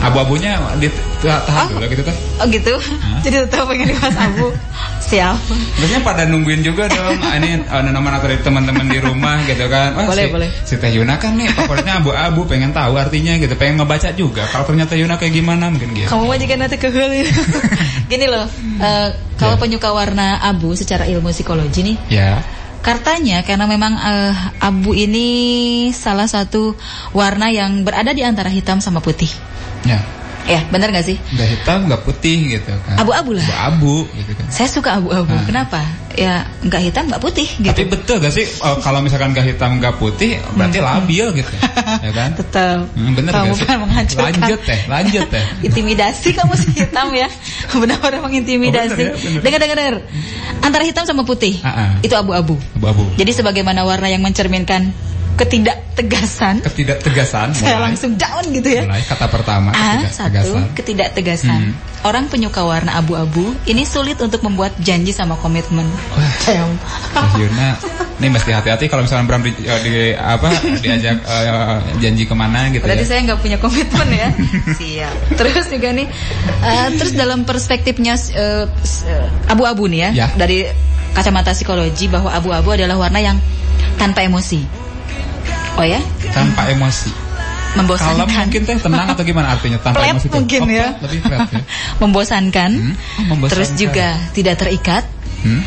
Abu-abunya 0.00 0.58
di 0.78 0.88
tahan 1.22 1.66
Oh. 1.70 1.78
dulu 1.78 1.86
gitu 1.88 2.02
kan. 2.04 2.16
Oh 2.40 2.46
gitu. 2.48 2.74
Jadi 3.22 3.36
tetap 3.48 3.64
pengen 3.64 3.88
dibahas 3.88 4.16
abu. 4.18 4.52
Siap. 5.00 5.36
Biasanya 5.80 6.00
pada 6.00 6.22
nungguin 6.24 6.60
juga 6.60 6.88
dong 6.88 7.16
ah, 7.24 7.36
ini 7.36 7.60
uh, 7.64 7.80
nama 7.80 8.20
dari 8.20 8.36
teman-teman 8.40 8.88
di 8.88 8.98
rumah 9.00 9.40
gitu 9.44 9.64
kan. 9.68 9.96
Wah, 9.96 10.04
Boleh, 10.08 10.26
si, 10.28 10.32
boleh. 10.32 10.48
Si 10.64 10.74
Teh 10.76 10.90
Yuna 10.92 11.16
kan 11.16 11.32
nih 11.34 11.48
favoritnya 11.50 12.00
abu-abu, 12.00 12.44
pengen 12.44 12.72
tahu 12.72 12.96
artinya 12.96 13.36
gitu, 13.36 13.52
pengen 13.54 13.80
ngebaca 13.80 14.12
juga. 14.12 14.44
Kalau 14.48 14.64
ternyata 14.64 14.92
Yuna 14.96 15.16
kayak 15.16 15.32
gimana 15.32 15.72
mungkin 15.72 15.92
gitu. 15.92 16.08
Kamu 16.08 16.24
mah 16.24 16.36
jika 16.36 16.54
nanti 16.56 16.76
kehul 16.76 17.24
Gini 18.12 18.26
loh, 18.28 18.44
eh, 18.80 19.08
kalau 19.36 19.56
Ya. 19.56 19.60
penyuka 19.60 19.88
warna 19.90 20.40
abu 20.40 20.76
secara 20.76 21.08
ilmu 21.08 21.32
psikologi 21.32 21.80
nih, 21.82 21.96
Ya. 22.10 22.44
Kartanya 22.84 23.40
karena 23.40 23.64
memang 23.64 23.96
eh, 23.96 24.34
abu 24.60 24.92
ini 24.92 25.88
salah 25.96 26.28
satu 26.28 26.76
warna 27.16 27.48
yang 27.48 27.80
berada 27.80 28.12
di 28.12 28.20
antara 28.20 28.52
hitam 28.52 28.84
sama 28.84 29.00
putih. 29.00 29.32
Ya. 29.88 30.04
Ya, 30.44 30.60
benar 30.68 30.92
gak 30.92 31.08
sih? 31.08 31.16
Nggak 31.32 31.48
hitam, 31.56 31.78
nggak 31.88 32.02
putih 32.04 32.60
gitu 32.60 32.68
kan. 32.84 33.00
Abu-abu 33.00 33.32
lah. 33.32 33.44
Abu-abu 33.72 34.04
gitu 34.12 34.32
kan. 34.36 34.46
Saya 34.52 34.68
suka 34.68 35.00
abu-abu. 35.00 35.32
Ah. 35.32 35.44
Kenapa? 35.48 35.80
Ya, 36.14 36.46
nggak 36.62 36.82
hitam, 36.84 37.10
nggak 37.10 37.22
putih 37.24 37.48
gitu. 37.58 37.74
Tapi 37.74 37.90
betul 37.90 38.22
gak 38.22 38.30
sih 38.30 38.46
uh, 38.62 38.78
kalau 38.78 39.02
misalkan 39.02 39.34
nggak 39.34 39.50
hitam 39.50 39.82
nggak 39.82 39.98
putih 39.98 40.38
berarti 40.54 40.78
labil 40.78 41.26
gitu, 41.42 41.54
ya 42.04 42.12
kan? 42.14 42.30
Tetap. 42.38 42.86
Hmm, 42.94 43.12
bener 43.18 43.32
kamu 43.34 43.52
sih? 43.56 43.66
kan. 43.66 43.82
Lanjut 44.14 44.60
teh, 44.62 44.80
lanjut 44.86 45.26
teh. 45.26 45.44
Intimidasi 45.66 46.28
kamu 46.36 46.54
sih 46.54 46.70
hitam 46.76 47.10
ya. 47.16 47.26
Benar-benar 47.80 48.20
mengintimidasi. 48.22 49.02
Oh, 49.10 49.16
bener 49.16 49.32
ya. 49.32 49.40
Dengar, 49.42 49.58
dengar, 49.58 49.76
dengar. 49.80 49.96
Antara 50.62 50.84
hitam 50.86 51.04
sama 51.08 51.26
putih. 51.26 51.58
Ah, 51.66 51.68
ah. 51.68 51.90
Itu 52.04 52.14
abu-abu. 52.14 52.60
Abu-abu. 52.78 53.04
Jadi 53.18 53.32
sebagaimana 53.34 53.82
warna 53.82 54.06
yang 54.06 54.22
mencerminkan 54.22 54.94
ketidaktegasan, 55.34 56.62
Ketidaktegasan 56.62 57.48
saya 57.52 57.76
mulai, 57.76 57.84
langsung 57.90 58.14
down 58.14 58.44
gitu 58.50 58.68
ya. 58.70 58.82
mulai 58.86 59.02
kata 59.02 59.26
pertama 59.26 59.70
A, 59.70 60.02
ketidaktegasan. 60.02 60.30
satu, 60.62 60.74
ketidaktegasan. 60.74 61.60
Hmm. 61.70 61.74
Orang 62.04 62.28
penyuka 62.28 62.60
warna 62.60 62.94
abu-abu 62.94 63.42
ini 63.64 63.82
sulit 63.82 64.20
untuk 64.20 64.42
membuat 64.42 64.76
janji 64.78 65.10
sama 65.10 65.34
komitmen. 65.34 65.88
Damn. 66.44 66.76
Teh 67.16 67.40
Yuna, 67.40 67.80
ini 68.14 68.28
mesti 68.28 68.50
hati-hati 68.52 68.86
kalau 68.86 69.02
misalnya 69.02 69.24
Bram 69.24 69.40
di, 69.40 69.50
eh, 69.56 69.80
di- 69.80 70.12
apa 70.12 70.52
diajak 70.78 71.16
eh, 71.32 71.78
janji 71.98 72.24
ke 72.24 72.34
mana 72.36 72.68
gitu 72.68 72.84
Berarti 72.84 73.02
ya. 73.02 73.08
saya 73.08 73.20
nggak 73.24 73.40
punya 73.40 73.56
komitmen 73.56 74.08
ya. 74.12 74.28
Siap. 74.78 75.14
Terus 75.34 75.64
juga 75.66 75.88
nih, 75.90 76.06
eh, 76.60 76.88
terus 76.94 77.16
dalam 77.16 77.42
perspektifnya 77.42 78.14
abu-abu 79.46 79.88
nih 79.88 80.00
ya, 80.00 80.10
Ya. 80.14 80.26
dari 80.36 80.68
kacamata 81.10 81.50
psikologi 81.50 82.06
bahwa 82.06 82.30
abu-abu 82.30 82.74
adalah 82.74 83.00
warna 83.00 83.18
yang 83.18 83.38
tanpa 83.96 84.22
emosi. 84.22 84.83
Oh 85.74 85.82
ya, 85.82 85.98
Tanpa 86.30 86.70
emosi. 86.70 87.10
membosankan. 87.74 88.22
Kalem 88.22 88.30
mungkin 88.46 88.60
teh 88.62 88.78
tenang 88.78 89.06
atau 89.10 89.22
gimana 89.22 89.50
artinya 89.50 89.78
tanpa 89.78 89.98
Flat 89.98 90.14
emosi 90.14 90.28
mungkin 90.30 90.60
Oh, 90.62 90.70
ya. 90.70 90.88
lebih 91.02 91.20
flat 91.20 91.48
ya. 91.50 91.62
membosankan. 92.02 92.70
Hmm, 92.70 92.94
oh, 92.94 93.24
membosankan. 93.26 93.50
Terus 93.50 93.70
juga 93.74 94.08
tidak 94.30 94.54
terikat, 94.56 95.04
Hmm? 95.42 95.60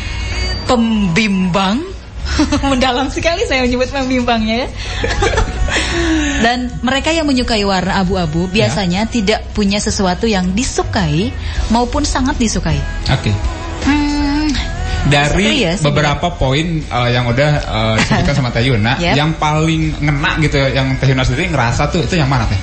pembimbang. 0.64 1.84
Mendalam 2.64 3.08
sekali 3.08 3.44
saya 3.44 3.60
menyebut 3.62 3.88
pembimbangnya 3.88 4.64
ya. 4.64 4.68
Dan 6.44 6.72
mereka 6.80 7.08
yang 7.08 7.24
menyukai 7.24 7.60
warna 7.62 7.98
abu-abu 7.98 8.48
Ya. 8.48 8.64
biasanya 8.64 9.04
tidak 9.04 9.44
punya 9.52 9.76
sesuatu 9.76 10.24
yang 10.24 10.52
disukai 10.52 11.28
maupun 11.68 12.02
sangat 12.02 12.36
disukai. 12.36 12.80
Oke. 13.06 13.28
Hmm, 13.28 13.57
Dari 15.06 15.30
Serius, 15.46 15.78
beberapa 15.80 16.26
poin 16.30 16.82
uh, 16.84 17.06
yang 17.06 17.24
udah 17.24 17.50
uh, 17.64 17.94
disebutkan 17.96 18.34
sama 18.34 18.50
Teh 18.50 18.66
Yuna, 18.66 18.98
Yep. 19.00 19.14
yang 19.14 19.30
paling 19.34 19.94
ngena 19.96 20.30
gitu 20.42 20.58
yang 20.58 20.90
Teh 20.98 21.06
Yuna 21.06 21.22
sendiri 21.22 21.48
ngerasa 21.48 21.86
tuh 21.88 22.02
itu 22.02 22.14
yang 22.14 22.26
mana 22.26 22.44
Teh? 22.44 22.58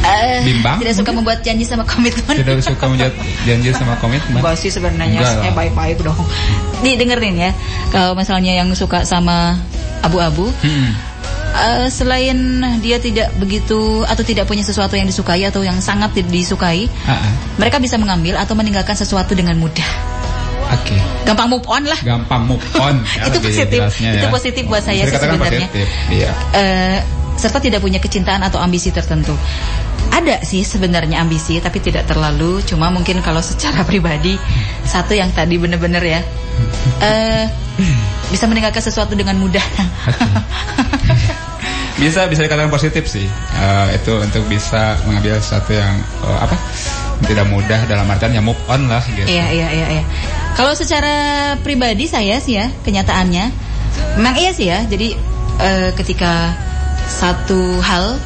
eh, 0.00 0.40
Bimbang 0.40 0.80
Tidak 0.80 0.96
suka 0.96 1.10
membuat 1.10 1.40
janji 1.40 1.60
sama 1.62 1.84
komitmen. 1.84 2.32
Tidak 2.34 2.56
suka 2.60 2.84
menjadi 2.86 3.12
janji 3.48 3.68
sama 3.72 3.96
komitmen. 3.98 4.40
Enggak 4.40 4.56
sih 4.56 4.68
sebenarnya 4.68 5.20
lah. 5.20 5.52
baik-baik 5.52 6.00
dong. 6.00 6.16
Nih 6.80 6.96
dengerin 6.96 7.36
ya. 7.36 7.50
Kalau 7.88 8.12
misalnya 8.14 8.52
yang 8.54 8.72
suka 8.72 9.04
sama 9.04 9.60
abu-abu, 10.00 10.48
Hmm. 10.64 10.96
eh, 11.52 11.86
selain 11.88 12.36
dia 12.80 12.96
tidak 12.96 13.28
begitu 13.36 14.00
atau 14.02 14.22
tidak 14.22 14.46
punya 14.46 14.62
sesuatu 14.62 14.94
yang 14.94 15.04
disukai 15.04 15.44
atau 15.44 15.60
yang 15.60 15.76
sangat 15.80 16.16
disukai, 16.16 16.88
Ah, 17.04 17.20
ah. 17.20 17.32
mereka 17.58 17.76
bisa 17.76 17.98
mengambil 17.98 18.38
atau 18.38 18.54
meninggalkan 18.54 18.94
sesuatu 18.94 19.34
dengan 19.34 19.58
mudah. 19.58 19.88
Oke. 20.70 20.96
Gampang 21.24 21.48
move 21.48 21.66
on 21.66 21.82
lah. 21.82 21.98
Gampang 22.00 22.42
move 22.46 22.62
on. 22.84 23.02
ya, 23.16 23.26
Itu 23.26 23.38
positif. 23.40 23.80
jelasnya 23.80 24.10
Itu 24.14 24.26
ya. 24.26 24.30
positif 24.30 24.62
buat 24.66 24.82
saya 24.82 25.02
Bisa 25.02 25.10
sih 25.10 25.22
sebenarnya. 25.26 25.66
positif, 25.66 25.86
Iya. 26.08 26.30
Eh, 26.54 26.98
serta 27.34 27.58
tidak 27.58 27.80
punya 27.80 27.96
kecintaan 27.96 28.40
atau 28.40 28.60
ambisi 28.60 28.90
tertentu. 28.90 29.32
Ada 30.10 30.42
sih 30.42 30.60
sebenarnya 30.60 31.18
ambisi 31.18 31.56
tapi 31.58 31.78
tidak 31.78 32.04
terlalu. 32.04 32.60
Cuma 32.62 32.88
mungkin 32.88 33.18
kalau 33.20 33.40
secara 33.40 33.82
pribadi 33.90 34.36
satu 34.82 35.14
yang 35.14 35.30
tadi 35.30 35.56
bener-bener 35.56 36.02
ya. 36.02 36.20
Eh 37.00 37.44
bisa 38.28 38.44
meninggalkan 38.44 38.80
sesuatu 38.80 39.16
dengan 39.16 39.34
mudah. 39.34 39.62
bisa 42.00 42.24
bisa 42.26 42.40
dikatakan 42.44 42.68
positif 42.68 43.04
sih. 43.06 43.26
Eh, 43.28 43.86
itu 43.96 44.12
untuk 44.16 44.44
bisa 44.48 44.96
mengambil 45.04 45.36
sesuatu 45.38 45.72
yang 45.72 45.94
eh, 46.24 46.38
apa? 46.40 46.56
Tidak 47.20 47.46
mudah 47.48 47.80
dalam 47.84 48.08
artian 48.08 48.32
ya 48.32 48.40
move 48.40 48.56
on 48.66 48.88
lah 48.88 49.04
gitu. 49.06 49.28
Iya, 49.28 49.46
iya, 49.52 49.68
iya, 49.70 49.86
iya. 50.00 50.04
Kalau 50.54 50.72
secara 50.76 51.14
pribadi 51.62 52.04
saya 52.04 52.36
sih 52.42 52.58
ya, 52.58 52.68
kenyataannya 52.84 53.44
memang 54.18 54.34
iya 54.36 54.50
sih 54.52 54.66
ya. 54.68 54.84
Jadi 54.84 55.14
eh, 55.60 55.90
ketika 55.96 56.52
satu 57.08 57.80
hal 57.80 58.18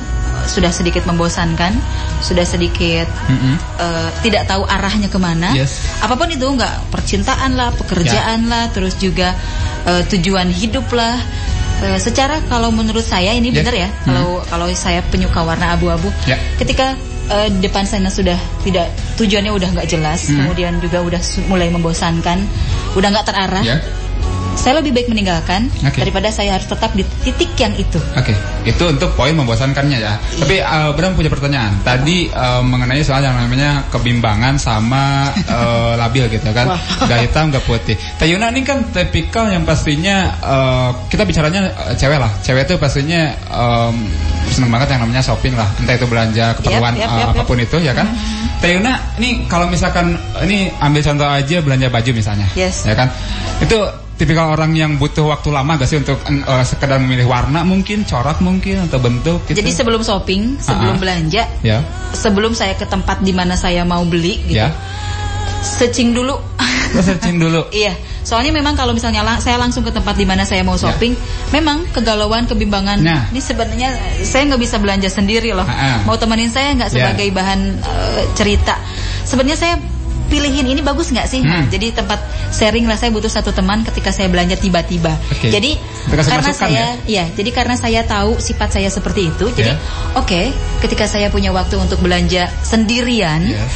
sudah 0.45 0.69
sedikit 0.69 1.09
membosankan, 1.09 1.73
sudah 2.21 2.45
sedikit 2.45 3.07
Mm-mm. 3.31 3.55
eh, 3.81 4.09
tidak 4.21 4.45
tahu 4.51 4.67
arahnya 4.67 5.09
ke 5.09 5.17
mana. 5.17 5.55
Yes. 5.57 5.81
Apa 6.05 6.19
pun 6.19 6.29
itu 6.29 6.45
enggak 6.45 6.75
percintaan 6.93 7.57
lah, 7.57 7.73
pekerjaan 7.73 8.51
lah, 8.51 8.69
terus 8.75 8.99
juga 8.99 9.33
eh, 9.89 10.03
tujuan 10.11 10.51
hidup 10.51 10.91
lah. 10.93 11.17
Eh, 11.85 11.99
secara 11.99 12.39
kalau 12.51 12.71
menurut 12.75 13.03
saya 13.03 13.33
ini 13.33 13.51
Yes. 13.55 13.57
benar 13.63 13.75
ya. 13.75 13.89
Kalau 14.05 14.43
kalau 14.47 14.67
saya 14.75 15.01
penyuka 15.07 15.41
warna 15.47 15.75
abu-abu, 15.75 16.11
Ya. 16.29 16.37
ketika 16.61 16.93
eh, 17.31 17.49
depan 17.61 17.85
sana 17.89 18.13
sudah 18.13 18.37
tidak 18.65 18.91
tujuannya 19.17 19.53
udah 19.53 19.69
nggak 19.73 19.89
jelas, 19.89 20.29
Hmm. 20.29 20.45
kemudian 20.45 20.77
juga 20.81 21.01
udah 21.01 21.21
mulai 21.49 21.69
membosankan, 21.73 22.45
udah 22.97 23.09
nggak 23.09 23.27
terarah. 23.27 23.65
Ya. 23.65 23.79
Saya 24.55 24.81
lebih 24.81 24.95
baik 24.95 25.11
meninggalkan 25.11 25.67
Oke. 25.83 25.99
daripada 26.01 26.31
saya 26.31 26.55
harus 26.57 26.65
tetap 26.71 26.95
di 26.95 27.03
titik 27.27 27.53
yang 27.59 27.75
itu. 27.75 27.99
Oke, 28.15 28.33
itu 28.63 28.85
untuk 28.87 29.11
poin 29.19 29.35
membosankannya 29.35 29.99
ya. 29.99 30.15
Tapi 30.17 30.63
uh, 30.63 30.91
Bram 30.95 31.19
punya 31.19 31.29
pertanyaan. 31.29 31.75
Tadi 31.83 32.31
uh, 32.31 32.63
mengenai 32.63 33.03
soal 33.03 33.27
yang 33.27 33.35
namanya 33.35 33.85
kebimbangan 33.91 34.57
sama 34.57 35.35
uh, 35.51 35.93
labil 36.01 36.31
gitu 36.31 36.49
kan. 36.55 36.71
Gak 37.05 37.19
hitam, 37.27 37.51
gak 37.51 37.67
putih. 37.67 37.99
Tayuna 38.17 38.55
ini 38.55 38.63
kan 38.63 38.87
tipikal 38.95 39.51
yang 39.51 39.67
pastinya 39.67 40.31
uh, 40.41 40.91
kita 41.11 41.27
bicaranya 41.27 41.75
uh, 41.75 41.95
cewek 41.99 42.19
lah. 42.23 42.31
Cewek 42.41 42.71
itu 42.71 42.75
pastinya 42.79 43.35
um, 43.51 44.07
seneng 44.55 44.71
banget 44.71 44.95
yang 44.95 45.03
namanya 45.03 45.21
shopping 45.21 45.59
lah. 45.59 45.67
Entah 45.83 45.99
itu 45.99 46.07
belanja 46.07 46.55
keperluan 46.63 46.95
Yap, 46.95 47.03
yap, 47.03 47.11
uh, 47.11 47.19
yap, 47.19 47.27
yap. 47.27 47.35
apa 47.35 47.43
pun 47.43 47.59
itu 47.59 47.77
ya 47.83 47.93
kan. 47.93 48.07
Tayuna 48.63 49.19
ini 49.19 49.45
kalau 49.51 49.67
misalkan 49.69 50.17
ini 50.47 50.71
ambil 50.79 51.03
contoh 51.03 51.29
aja 51.29 51.57
belanja 51.61 51.87
baju 51.91 52.11
misalnya. 52.15 52.47
Yes. 52.55 52.87
Ya 52.87 52.95
kan. 52.95 53.11
Itu 53.61 54.04
tipikal 54.15 54.47
orang 54.49 54.73
yang 54.73 54.95
butuh 54.95 55.27
waktu 55.27 55.51
lama 55.51 55.75
gak 55.75 55.87
sih 55.87 55.99
untuk 55.99 56.19
uh, 56.23 56.63
sekedar 56.63 56.97
memilih 56.97 57.27
warna 57.27 57.63
mungkin, 57.63 58.03
corak 58.03 58.39
mungkin 58.39 58.87
atau 58.87 58.99
bentuk 58.99 59.43
gitu. 59.45 59.59
Jadi 59.59 59.71
sebelum 59.71 60.01
shopping, 60.01 60.57
sebelum 60.57 60.95
Ah, 60.95 60.99
ah. 60.99 61.03
belanja, 61.03 61.43
ya, 61.61 61.79
sebelum 62.11 62.53
saya 62.53 62.75
ke 62.75 62.85
tempat 62.85 63.21
di 63.21 63.31
mana 63.31 63.55
saya 63.55 63.83
mau 63.83 64.03
beli 64.03 64.39
gitu. 64.45 64.55
ya. 64.57 64.71
Searching 65.61 66.13
dulu. 66.13 66.37
Lo 66.95 67.01
searching 67.01 67.37
dulu. 67.37 67.67
Iya, 67.75 67.97
soalnya 68.23 68.53
memang 68.53 68.75
kalau 68.75 68.93
misalnya 68.93 69.25
lang- 69.25 69.41
saya 69.41 69.57
langsung 69.57 69.83
ke 69.83 69.91
tempat 69.91 70.15
di 70.15 70.23
mana 70.23 70.45
saya 70.45 70.61
mau 70.61 70.77
shopping, 70.77 71.17
memang 71.51 71.89
kegalauan, 71.91 72.45
kebimbangan. 72.45 73.01
Ya. 73.01 73.19
Nah. 73.19 73.23
Ini 73.33 73.41
sebenarnya 73.41 73.89
saya 74.23 74.47
nggak 74.47 74.61
bisa 74.61 74.77
belanja 74.79 75.09
sendiri 75.09 75.51
loh. 75.51 75.65
Ah, 75.65 75.75
ah. 75.75 75.99
Mau 76.05 76.15
temenin 76.15 76.49
saya 76.49 76.71
nggak 76.73 76.91
Ya. 76.91 77.11
sebagai 77.11 77.29
bahan 77.31 77.61
eh, 77.75 78.23
cerita. 78.33 78.79
Sebenarnya 79.25 79.57
saya 79.57 79.75
pilihin 80.29 80.67
ini 80.67 80.81
bagus 80.81 81.11
nggak 81.13 81.27
sih? 81.29 81.41
Hmm. 81.45 81.69
Jadi 81.69 81.95
tempat 81.95 82.21
sharing 82.51 82.89
lah 82.89 82.97
saya 82.97 83.11
butuh 83.13 83.31
satu 83.31 83.51
teman 83.51 83.85
ketika 83.87 84.11
saya 84.11 84.29
belanja 84.29 84.57
tiba-tiba. 84.59 85.15
Oke. 85.31 85.51
Jadi 85.51 85.77
Dikasih 86.11 86.31
karena 86.31 86.53
saya, 86.53 86.85
ya, 87.09 87.25
jadi 87.33 87.51
karena 87.51 87.75
saya 87.81 88.01
tahu 88.05 88.37
sifat 88.39 88.77
saya 88.77 88.89
seperti 88.93 89.33
itu, 89.33 89.47
jadi 89.57 89.73
Ya. 89.73 89.81
oke, 90.21 90.53
ketika 90.85 91.09
saya 91.09 91.33
punya 91.33 91.51
waktu 91.51 91.81
untuk 91.81 91.99
belanja 92.05 92.47
sendirian, 92.61 93.41
Yes. 93.49 93.73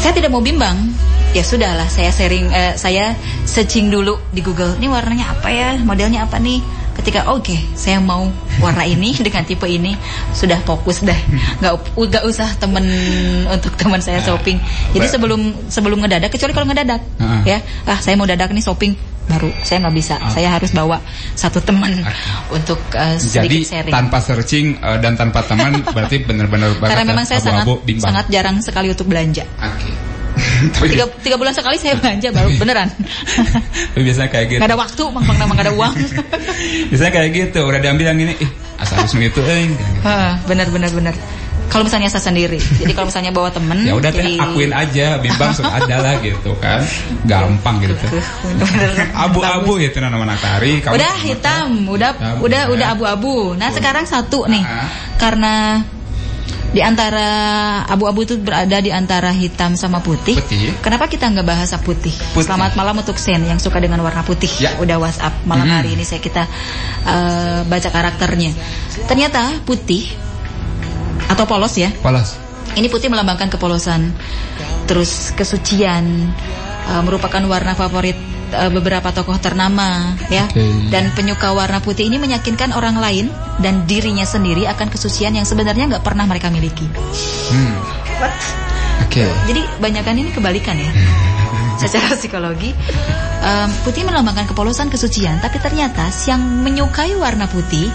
saya 0.00 0.12
tidak 0.14 0.30
mau 0.30 0.40
bimbang. 0.40 0.94
Ya 1.36 1.44
sudahlah, 1.44 1.84
saya 1.92 2.08
sharing, 2.08 2.48
eh, 2.48 2.72
saya 2.80 3.12
searching 3.44 3.92
dulu 3.92 4.16
di 4.32 4.40
Google. 4.40 4.80
Ini 4.80 4.88
warnanya 4.88 5.36
apa 5.36 5.52
ya? 5.52 5.76
Modelnya 5.76 6.24
apa 6.24 6.40
nih? 6.40 6.64
Ketika 6.98 7.30
oke, 7.30 7.54
saya 7.72 8.02
mau 8.02 8.26
warna 8.58 8.82
ini 8.82 9.14
dengan 9.26 9.46
tipe 9.46 9.64
ini, 9.64 9.94
sudah 10.34 10.58
fokus 10.66 11.00
dah. 11.00 11.16
Nggak 11.62 11.72
nggak 11.94 12.24
usah 12.26 12.48
temen 12.58 12.84
untuk 13.54 13.72
teman 13.78 14.02
saya 14.02 14.18
shopping. 14.20 14.58
Jadi 14.92 15.06
sebelum 15.06 15.40
sebelum 15.70 16.02
ngedadak, 16.02 16.34
kecuali 16.34 16.52
kalau 16.52 16.66
ngedadak, 16.68 17.00
Ah. 17.18 17.42
ya, 17.46 17.58
ah 17.86 17.98
saya 17.98 18.18
mau 18.18 18.26
dadak 18.26 18.50
nih 18.50 18.62
shopping 18.62 18.92
baru 19.28 19.52
saya 19.60 19.84
nggak 19.84 19.96
bisa. 19.96 20.16
Saya 20.32 20.48
harus 20.48 20.72
bawa 20.72 20.98
satu 21.36 21.60
teman 21.60 21.92
untuk 22.48 22.80
eh, 22.96 23.20
Jadi 23.20 23.60
sharing. 23.60 23.92
tanpa 23.92 24.24
searching 24.24 24.80
uh, 24.80 24.96
dan 24.96 25.20
tanpa 25.20 25.44
teman 25.44 25.84
berarti 25.94 26.24
benar-benar 26.24 26.72
Karena 26.80 27.04
ya, 27.04 27.08
memang 27.12 27.26
saya 27.28 27.40
sangat 27.44 27.68
bimbang. 27.84 28.08
sangat 28.08 28.26
jarang 28.32 28.56
sekali 28.64 28.88
untuk 28.88 29.04
belanja. 29.04 29.44
Oke. 29.60 30.07
Tiga, 30.92 31.04
tiga 31.22 31.36
bulan 31.36 31.52
sekali 31.54 31.76
saya 31.78 31.94
belanja 31.98 32.28
baru 32.30 32.48
beneran. 32.58 32.88
biasanya 34.06 34.30
kayak 34.30 34.46
gitu. 34.50 34.60
Gak 34.62 34.70
ada 34.70 34.78
waktu, 34.78 35.02
mang 35.10 35.24
mang 35.26 35.56
gak 35.56 35.66
ada 35.68 35.74
uang. 35.74 35.94
biasanya 36.90 37.12
kayak 37.12 37.28
gitu, 37.34 37.60
udah 37.64 37.80
diambil 37.80 38.06
yang 38.14 38.18
ini, 38.18 38.34
ih, 38.38 38.50
asal 38.80 39.00
harus 39.02 39.14
gitu, 39.14 39.40
eh. 39.44 39.70
Bener 40.46 40.66
bener 40.70 40.90
bener. 40.92 41.14
Kalau 41.68 41.84
misalnya 41.84 42.08
saya 42.08 42.32
sendiri, 42.32 42.56
jadi 42.80 42.96
kalau 42.96 43.12
misalnya 43.12 43.28
bawa 43.28 43.52
temen, 43.52 43.84
Ya 43.84 43.92
udah 43.92 44.08
jadi 44.08 44.40
akuin 44.40 44.72
aja, 44.72 45.20
bimbang 45.20 45.52
sudah 45.52 45.76
ada 45.76 45.96
lah 46.00 46.14
gitu 46.24 46.56
kan. 46.64 46.80
Gampang 47.28 47.84
gitu. 47.84 47.92
Abu-abu 49.12 49.76
gitu 49.76 50.00
nama 50.00 50.16
kamu 50.16 50.96
Udah 50.96 51.12
hitam, 51.20 51.84
udah 51.84 52.40
udah 52.40 52.62
udah 52.72 52.86
abu-abu. 52.96 53.52
Nah 53.60 53.68
sekarang 53.68 54.08
satu 54.08 54.48
nih, 54.48 54.64
Ah. 54.64 54.88
karena 55.20 55.84
di 56.68 56.84
antara 56.84 57.28
abu-abu 57.88 58.28
itu 58.28 58.36
berada 58.36 58.76
di 58.84 58.92
antara 58.92 59.32
hitam 59.32 59.72
sama 59.72 60.04
putih. 60.04 60.36
Putih. 60.36 60.76
Kenapa 60.84 61.08
kita 61.08 61.24
nggak 61.32 61.46
bahas 61.48 61.72
putih? 61.80 62.12
Putih. 62.12 62.44
Selamat 62.44 62.76
malam 62.76 63.00
untuk 63.00 63.16
Sen 63.16 63.40
yang 63.40 63.56
suka 63.56 63.80
dengan 63.80 64.04
warna 64.04 64.20
putih. 64.20 64.52
Ya. 64.60 64.76
Udah 64.76 65.00
WhatsApp 65.00 65.32
malam 65.48 65.64
Mhm. 65.64 65.74
hari 65.80 65.90
ini 65.96 66.04
saya 66.04 66.20
kita 66.20 66.44
eh, 67.08 67.60
baca 67.64 67.88
karakternya. 67.88 68.52
Ternyata 69.08 69.64
putih 69.64 70.12
atau 71.28 71.48
polos 71.48 71.72
ya. 71.80 71.88
Polos. 72.04 72.36
Ini 72.76 72.86
putih 72.92 73.08
melambangkan 73.08 73.48
kepolosan, 73.48 74.12
terus 74.84 75.32
kesucian, 75.32 76.04
eh, 76.84 77.02
merupakan 77.02 77.40
warna 77.48 77.72
favorit 77.72 78.14
eh, 78.52 78.70
beberapa 78.72 79.08
tokoh 79.12 79.36
ternama, 79.38 80.16
ya. 80.32 80.48
Oke. 80.48 80.64
Dan 80.88 81.12
penyuka 81.12 81.52
warna 81.52 81.78
putih 81.80 82.08
ini 82.08 82.16
meyakinkan 82.16 82.72
orang 82.72 82.98
lain 82.98 83.26
dan 83.60 83.84
dirinya 83.84 84.24
sendiri 84.24 84.64
akan 84.68 84.88
kesucian 84.88 85.34
yang 85.36 85.44
sebenarnya 85.44 85.88
nggak 85.96 86.04
pernah 86.04 86.24
mereka 86.24 86.48
miliki. 86.48 86.86
Hmm. 87.52 87.74
Oke. 89.06 89.24
Jadi 89.46 89.62
banyakan 89.78 90.14
ini 90.20 90.30
kebalikan 90.34 90.76
ya. 90.76 90.90
Secara 91.82 92.18
psikologi, 92.18 92.74
em, 93.44 93.70
putih 93.86 94.02
melambangkan 94.02 94.50
kepolosan 94.50 94.90
kesucian, 94.90 95.38
tapi 95.38 95.62
ternyata 95.62 96.10
yang 96.26 96.42
menyukai 96.42 97.14
warna 97.14 97.46
putih 97.46 97.86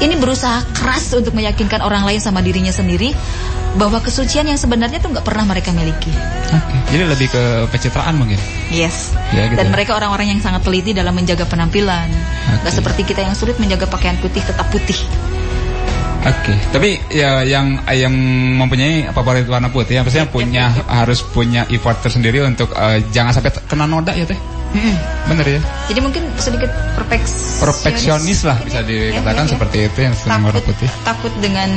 ini 0.00 0.14
berusaha 0.16 0.64
keras 0.76 1.12
untuk 1.16 1.32
meyakinkan 1.32 1.80
orang 1.80 2.04
lain 2.04 2.20
sama 2.20 2.44
dirinya 2.44 2.72
sendiri 2.72 3.16
bahwa 3.76 4.00
kesucian 4.00 4.44
yang 4.44 4.56
sebenarnya 4.56 4.98
tuh 4.98 5.12
nggak 5.12 5.22
pernah 5.22 5.44
mereka 5.44 5.68
miliki. 5.70 6.08
Oke. 6.48 6.76
Jadi 6.90 7.02
lebih 7.04 7.28
ke 7.28 7.42
pencitraan 7.68 8.16
mungkin. 8.16 8.40
Yes. 8.68 9.12
Ya, 9.30 9.46
gitu 9.46 9.60
Dan 9.60 9.68
ya. 9.68 9.72
mereka 9.72 9.94
orang-orang 9.94 10.32
yang 10.32 10.40
sangat 10.40 10.64
teliti 10.64 10.96
dalam 10.96 11.12
menjaga 11.12 11.44
penampilan. 11.44 12.08
Nggak 12.64 12.72
Oke. 12.72 12.78
seperti 12.80 13.02
kita 13.04 13.20
yang 13.22 13.36
sulit 13.36 13.60
menjaga 13.60 13.84
pakaian 13.84 14.16
putih 14.16 14.40
tetap 14.40 14.64
putih. 14.68 14.96
Oke, 16.26 16.58
tapi 16.74 16.98
ya 17.06 17.46
yang 17.46 17.86
yang 17.86 18.10
mempunyai 18.58 19.14
favorit 19.14 19.46
warna 19.46 19.70
putih, 19.70 19.94
ya 19.94 20.02
maksudnya 20.02 20.26
punya 20.26 20.74
harus 20.90 21.22
punya 21.22 21.62
effort 21.70 22.02
tersendiri 22.02 22.42
untuk 22.42 22.74
eh, 22.74 22.98
jangan 23.14 23.30
sampai 23.30 23.54
kena 23.62 23.86
noda 23.86 24.10
ya 24.10 24.26
teh. 24.26 24.34
Mm-mm. 24.74 24.96
Bener 25.30 25.46
ya? 25.46 25.60
Jadi 25.86 26.00
mungkin 26.02 26.26
sedikit 26.34 26.66
perfeksionis. 26.98 27.62
Perfeksionis 27.62 28.40
lah 28.42 28.58
bisa 28.58 28.82
dikatakan 28.82 29.22
Ya, 29.22 29.38
ya, 29.38 29.46
ya. 29.46 29.52
seperti 29.54 29.76
itu 29.86 29.98
yang 30.02 30.14
senang 30.18 30.42
warna 30.42 30.58
putih. 30.58 30.90
takut 31.06 31.30
dengan 31.38 31.70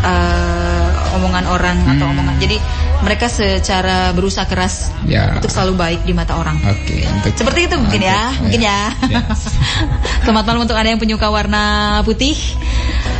eh, 0.00 0.73
omongan 1.16 1.44
orang 1.46 1.76
atau 1.86 2.06
Hmm. 2.06 2.14
omongan 2.18 2.34
jadi 2.38 2.56
mereka 3.00 3.26
secara 3.28 4.10
berusaha 4.10 4.44
keras 4.44 4.90
Ya. 5.04 5.36
untuk 5.36 5.52
selalu 5.52 5.72
baik 5.76 6.00
di 6.02 6.12
mata 6.12 6.34
orang 6.34 6.56
Oke, 6.60 7.04
untuk 7.04 7.32
seperti 7.32 7.68
itu 7.68 7.76
mungkin 7.76 8.00
ya 8.00 8.32
mungkin 8.38 8.60
ya 8.60 8.80
Yes. 9.06 9.40
selamat 10.24 10.44
malam 10.44 10.60
untuk 10.64 10.74
anda 10.74 10.90
yang 10.90 10.98
penyuka 10.98 11.28
warna 11.28 11.64
putih 12.02 12.34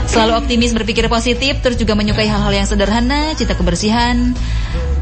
selalu 0.04 0.36
optimis 0.40 0.72
berpikir 0.72 1.06
positif 1.06 1.60
terus 1.60 1.76
juga 1.76 1.94
menyukai 1.94 2.26
hal-hal 2.26 2.52
yang 2.52 2.66
sederhana 2.66 3.32
cinta 3.34 3.52
kebersihan 3.52 4.32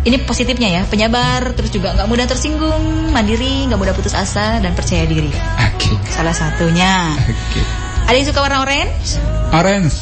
ini 0.02 0.18
positifnya 0.18 0.66
ya 0.68 0.82
penyabar 0.84 1.54
terus 1.54 1.70
juga 1.70 1.94
nggak 1.94 2.08
mudah 2.10 2.26
tersinggung 2.26 3.14
mandiri 3.14 3.70
nggak 3.70 3.78
mudah 3.78 3.94
putus 3.94 4.14
asa 4.14 4.58
dan 4.58 4.74
percaya 4.74 5.06
diri 5.06 5.30
Oke. 5.70 5.94
salah 6.10 6.34
satunya 6.34 7.14
Oke. 7.18 7.60
ada 8.06 8.16
yang 8.18 8.26
suka 8.26 8.40
warna 8.42 8.62
orange 8.62 9.18
Orange. 9.52 9.92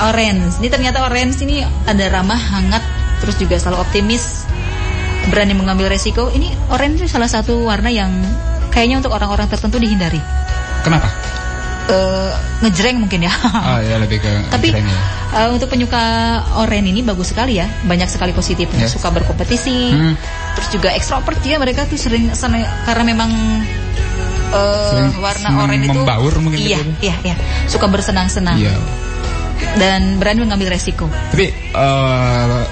Orange. 0.00 0.58
Ini 0.58 0.68
ternyata 0.68 1.04
orange 1.04 1.44
ini 1.44 1.60
ada 1.62 2.04
ramah, 2.08 2.38
hangat, 2.38 2.82
terus 3.20 3.36
juga 3.36 3.60
selalu 3.60 3.82
optimis, 3.82 4.48
berani 5.28 5.52
mengambil 5.52 5.88
resiko. 5.88 6.28
Ini 6.28 6.48
orange 6.70 7.04
ini 7.04 7.08
salah 7.08 7.28
satu 7.28 7.68
warna 7.68 7.92
yang 7.92 8.10
kayaknya 8.70 9.04
untuk 9.04 9.12
orang-orang 9.12 9.46
tertentu 9.46 9.76
dihindari. 9.76 10.18
Kenapa? 10.82 11.06
Eh, 11.82 12.30
ngejreng 12.62 12.98
mungkin 12.98 13.26
ya. 13.26 13.32
Oh 13.42 13.78
ya 13.90 13.98
lebih 13.98 14.22
ke 14.22 14.30
Tapi 14.48 14.70
ya. 14.70 14.80
eh, 15.34 15.48
untuk 15.50 15.66
penyuka 15.66 16.02
orange 16.56 16.88
ini 16.88 17.02
bagus 17.02 17.34
sekali 17.34 17.58
ya, 17.58 17.66
banyak 17.84 18.06
sekali 18.06 18.30
positifnya. 18.32 18.86
Yes. 18.86 18.94
Suka 18.96 19.10
berkompetisi, 19.10 19.90
Hmm. 19.92 20.14
terus 20.54 20.68
juga 20.70 20.94
ekstrovert 20.94 21.42
ya 21.42 21.58
mereka 21.58 21.84
tuh 21.84 21.98
sering, 21.98 22.30
sering 22.32 22.62
karena 22.86 23.04
memang 23.04 23.30
Sering 24.52 25.16
warna 25.16 25.48
oranye 25.64 25.88
itu 25.88 25.96
membaur 25.96 26.34
mungkin 26.36 26.60
iya, 26.60 26.76
gitu. 26.84 27.08
iya, 27.08 27.16
iya. 27.24 27.34
Suka 27.64 27.88
bersenang-senang 27.88 28.60
Iya. 28.60 28.76
Dan 29.76 30.18
berani 30.18 30.42
mengambil 30.42 30.72
resiko. 30.72 31.06
Tapi 31.30 31.46
eh 31.52 32.62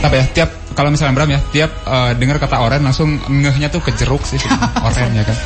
apa 0.00 0.14
ya? 0.14 0.24
Tiap 0.32 0.50
kalau 0.74 0.90
misalnya 0.90 1.14
Bram 1.14 1.30
ya, 1.30 1.40
tiap 1.50 1.70
eh, 1.86 2.12
dengar 2.18 2.36
kata 2.36 2.58
oren 2.58 2.82
langsung 2.82 3.16
ngehnya 3.24 3.70
tuh 3.70 3.78
ke 3.78 3.94
jeruk 3.94 4.22
sih 4.22 4.38
oren 4.86 5.10
ya 5.12 5.24
kan. 5.24 5.36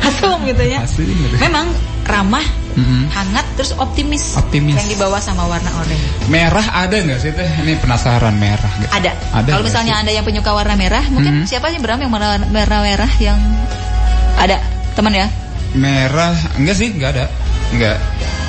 Asum 0.00 0.38
gitu 0.44 0.64
ya. 0.64 0.80
Asli 0.80 1.06
gitu. 1.06 1.36
Memang 1.38 1.68
ramah, 2.08 2.42
Mm-mm. 2.74 3.06
hangat, 3.12 3.44
terus 3.54 3.76
optimis. 3.76 4.34
Optimis. 4.34 4.74
Yang 4.74 4.96
dibawa 4.96 5.20
sama 5.20 5.44
warna 5.46 5.68
oranye. 5.76 6.08
Merah 6.26 6.66
ada 6.72 6.96
nggak 6.96 7.20
sih 7.20 7.30
teh? 7.30 7.44
Ini 7.62 7.76
penasaran 7.78 8.34
merah 8.34 8.72
gitu. 8.80 8.90
Ada. 8.90 9.12
Ada 9.36 9.48
Kalau 9.54 9.62
misalnya 9.62 9.94
sih? 9.94 10.00
anda 10.02 10.12
yang 10.16 10.24
penyuka 10.24 10.50
warna 10.50 10.74
merah, 10.74 11.04
mungkin 11.12 11.44
Mhm. 11.44 11.46
siapa 11.46 11.68
sih 11.68 11.78
Bram 11.78 12.00
yang 12.00 12.10
merah 12.10 12.40
merah 12.80 13.12
yang 13.20 13.36
ada 14.34 14.56
teman 14.96 15.12
ya? 15.14 15.28
Merah 15.76 16.34
enggak 16.58 16.74
sih, 16.74 16.88
enggak 16.90 17.10
ada. 17.14 17.24
Enggak. 17.70 17.96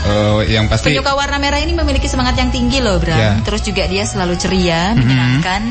Eh, 0.02 0.58
yang 0.58 0.66
pasti 0.66 0.90
Penyuka 0.90 1.14
warna 1.14 1.38
merah 1.38 1.62
ini 1.62 1.78
memiliki 1.78 2.10
semangat 2.10 2.34
yang 2.34 2.50
tinggi 2.50 2.82
loh, 2.82 2.98
Bram. 2.98 3.14
Ya. 3.14 3.32
Terus 3.46 3.62
juga 3.62 3.86
dia 3.86 4.02
selalu 4.02 4.34
ceria, 4.34 4.92
Mhm. 4.92 4.98
menyenangkan. 4.98 5.62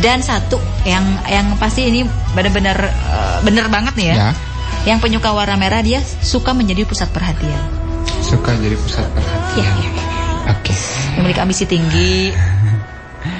Dan 0.00 0.24
satu 0.24 0.56
yang 0.88 1.04
yang 1.28 1.52
pasti 1.60 1.84
ini 1.84 2.08
benar-benar 2.32 2.78
eh, 2.88 3.36
benar 3.44 3.68
banget 3.68 3.92
nih 4.00 4.06
ya. 4.12 4.16
Ya. 4.16 4.30
Yang 4.86 4.98
penyuka 5.04 5.28
warna 5.30 5.60
merah 5.60 5.84
dia 5.84 6.00
suka 6.22 6.56
menjadi 6.56 6.88
pusat 6.88 7.12
perhatian. 7.12 7.60
suka 8.26 8.58
jadi 8.58 8.74
pusat 8.74 9.06
perhatian. 9.14 9.70
iya, 9.70 9.70
iya. 9.94 10.02
Oke. 10.50 10.74
Memiliki 11.14 11.38
ambisi 11.38 11.62
tinggi 11.62 12.34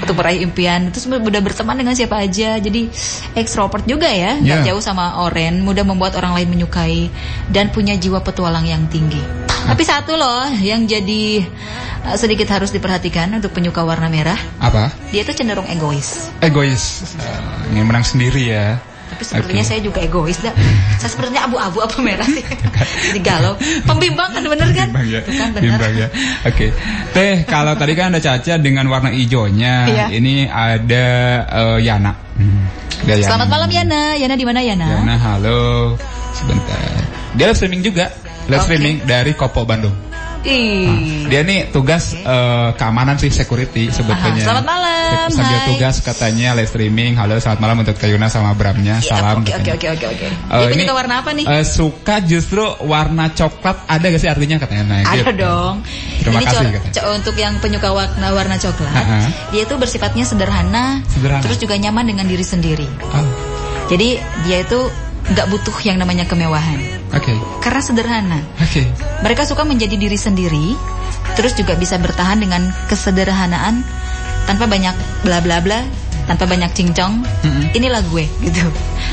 untuk 0.02 0.14
meraih 0.18 0.42
impian 0.42 0.90
terus 0.90 1.06
mudah 1.06 1.38
berteman 1.38 1.74
dengan 1.74 1.94
siapa 1.94 2.18
aja 2.18 2.58
jadi 2.58 2.90
ekstrovert 3.34 3.82
juga 3.82 4.06
ya 4.06 4.38
nggak 4.38 4.58
Ya. 4.62 4.66
jauh 4.70 4.82
sama 4.82 5.22
Oren 5.22 5.62
mudah 5.62 5.82
membuat 5.82 6.14
orang 6.18 6.34
lain 6.34 6.50
menyukai 6.50 7.10
dan 7.50 7.70
punya 7.70 7.94
jiwa 7.94 8.18
petualang 8.18 8.66
yang 8.66 8.86
tinggi 8.86 9.18
tapi 9.64 9.82
satu 9.82 10.12
loh 10.14 10.44
yang 10.60 10.84
jadi 10.84 11.40
uh, 12.04 12.16
sedikit 12.16 12.46
harus 12.52 12.68
diperhatikan 12.70 13.32
untuk 13.32 13.50
penyuka 13.50 13.80
warna 13.80 14.06
merah 14.06 14.36
Apa? 14.60 14.92
dia 15.08 15.24
itu 15.24 15.32
cenderung 15.32 15.64
egois 15.66 16.28
Egois. 16.38 17.16
Eh, 17.16 17.72
ingin 17.72 17.88
menang 17.88 18.04
sendiri 18.04 18.52
ya. 18.52 18.76
tapi 19.06 19.22
sepertinya 19.22 19.62
Oke. 19.64 19.70
saya 19.70 19.80
juga 19.80 19.98
egois 20.02 20.36
dah 20.42 20.52
saya 20.98 21.08
sepertinya 21.08 21.46
abu-abu 21.46 21.78
apa 21.80 21.96
merah 22.02 22.26
sih 22.26 22.42
jadi 23.14 23.20
galau 23.22 23.54
pembimbang 23.86 24.34
kan 24.34 24.42
bener 24.44 24.68
kan 24.74 24.88
Bimbang 24.92 25.06
ya. 25.08 25.20
Tuh 25.24 25.34
kan 25.34 25.48
bener 25.54 25.62
Bimbang 25.78 25.92
ya. 25.94 26.08
Oke. 26.44 26.66
Teh, 27.10 27.34
kalau 27.48 27.72
tadi 27.78 27.92
kan 27.96 28.12
ada 28.12 28.20
Caca 28.20 28.54
dengan 28.60 28.84
warna 28.86 29.08
hijaunya. 29.08 29.74
Iya. 29.88 30.06
Ini 30.12 30.34
ada 30.46 31.06
eh, 31.48 31.78
Yana. 31.80 32.12
Hmm. 32.36 32.66
Ada 33.06 33.12
Yana. 33.16 33.26
Selamat 33.30 33.48
malam 33.48 33.70
Yana 33.72 34.00
Yana 34.18 34.34
di 34.36 34.44
mana 34.44 34.60
Yana 34.60 34.86
Yana, 35.00 35.14
halo. 35.16 35.94
Sebentar. 36.34 36.76
Dia 37.38 37.46
live 37.48 37.56
streaming 37.56 37.82
juga. 37.86 38.10
Live 38.46 38.62
Oke. 38.62 38.66
streaming 38.68 38.96
dari 39.04 39.32
Kopo 39.32 39.62
Bandung. 39.62 39.94
Ih. 40.46 41.26
Dia 41.26 41.42
nih 41.42 41.74
tugas 41.74 42.14
eh, 42.14 42.68
keamanan 42.72 43.18
sih 43.18 43.26
security 43.28 43.90
sebetulnya. 43.90 44.38
Aha, 44.38 44.46
selamat 44.46 44.64
malam, 44.64 45.26
Sambil 45.26 45.58
hai. 45.58 45.66
tugas 45.66 45.94
katanya 45.98 46.54
live 46.54 46.70
streaming. 46.70 47.18
Halo, 47.18 47.34
selamat 47.34 47.58
malam 47.58 47.82
untuk 47.82 47.98
Kayuna 47.98 48.30
sama 48.30 48.54
Bramnya. 48.54 49.02
Iya, 49.02 49.10
Salam. 49.10 49.42
Oke 49.42 49.50
oke 49.50 49.70
oke 49.74 49.86
oke 49.90 50.06
oke. 50.06 50.22
Eh, 50.22 50.30
Dia 50.46 50.62
ini, 50.64 50.72
penyuka 50.78 50.94
warna 50.94 51.14
apa 51.18 51.34
nih? 51.34 51.44
eh, 51.44 51.64
suka 51.66 52.22
justru 52.22 52.62
warna 52.86 53.26
coklat. 53.28 53.90
Ada 53.90 54.06
gak 54.06 54.20
sih 54.22 54.30
artinya 54.30 54.56
katanya? 54.56 54.84
Nah, 54.86 54.98
Ada 55.02 55.18
gitu. 55.18 55.32
dong. 55.34 55.74
Terima 56.22 56.38
Ini 56.38 56.46
kasih, 56.46 56.66
katanya. 56.78 57.02
untuk 57.10 57.34
yang 57.34 57.54
penyuka 57.58 57.88
warna 57.90 58.26
warna 58.30 58.54
coklat, 58.54 58.94
Ha-ha. 58.94 59.18
dia 59.50 59.62
itu 59.62 59.74
bersifatnya 59.74 60.22
sederhana, 60.22 61.02
Sederhana. 61.10 61.42
terus 61.42 61.58
juga 61.58 61.74
nyaman 61.74 62.06
dengan 62.06 62.22
diri 62.22 62.46
sendiri. 62.46 62.86
Oh, 63.02 63.26
Jadi 63.86 64.14
dia 64.46 64.62
itu 64.62 64.78
nggak 65.26 65.46
butuh 65.50 65.74
yang 65.82 65.98
namanya 65.98 66.22
kemewahan, 66.22 66.95
Oke. 67.16 67.32
karena 67.64 67.80
sederhana. 67.80 68.40
Oke. 68.60 68.84
Mereka 69.24 69.48
suka 69.48 69.64
menjadi 69.64 69.96
diri 69.96 70.14
sendiri, 70.14 70.76
terus 71.34 71.56
juga 71.56 71.72
bisa 71.74 71.96
bertahan 71.96 72.38
dengan 72.38 72.68
kesederhanaan 72.86 73.80
tanpa 74.44 74.68
banyak 74.68 74.94
bla 75.24 75.40
bla 75.40 75.58
bla, 75.58 75.80
tanpa 76.28 76.44
banyak 76.46 76.70
cincong. 76.70 77.24
Mm-mm. 77.42 77.72
Inilah 77.74 78.04
gue 78.06 78.24
gitu. 78.44 78.62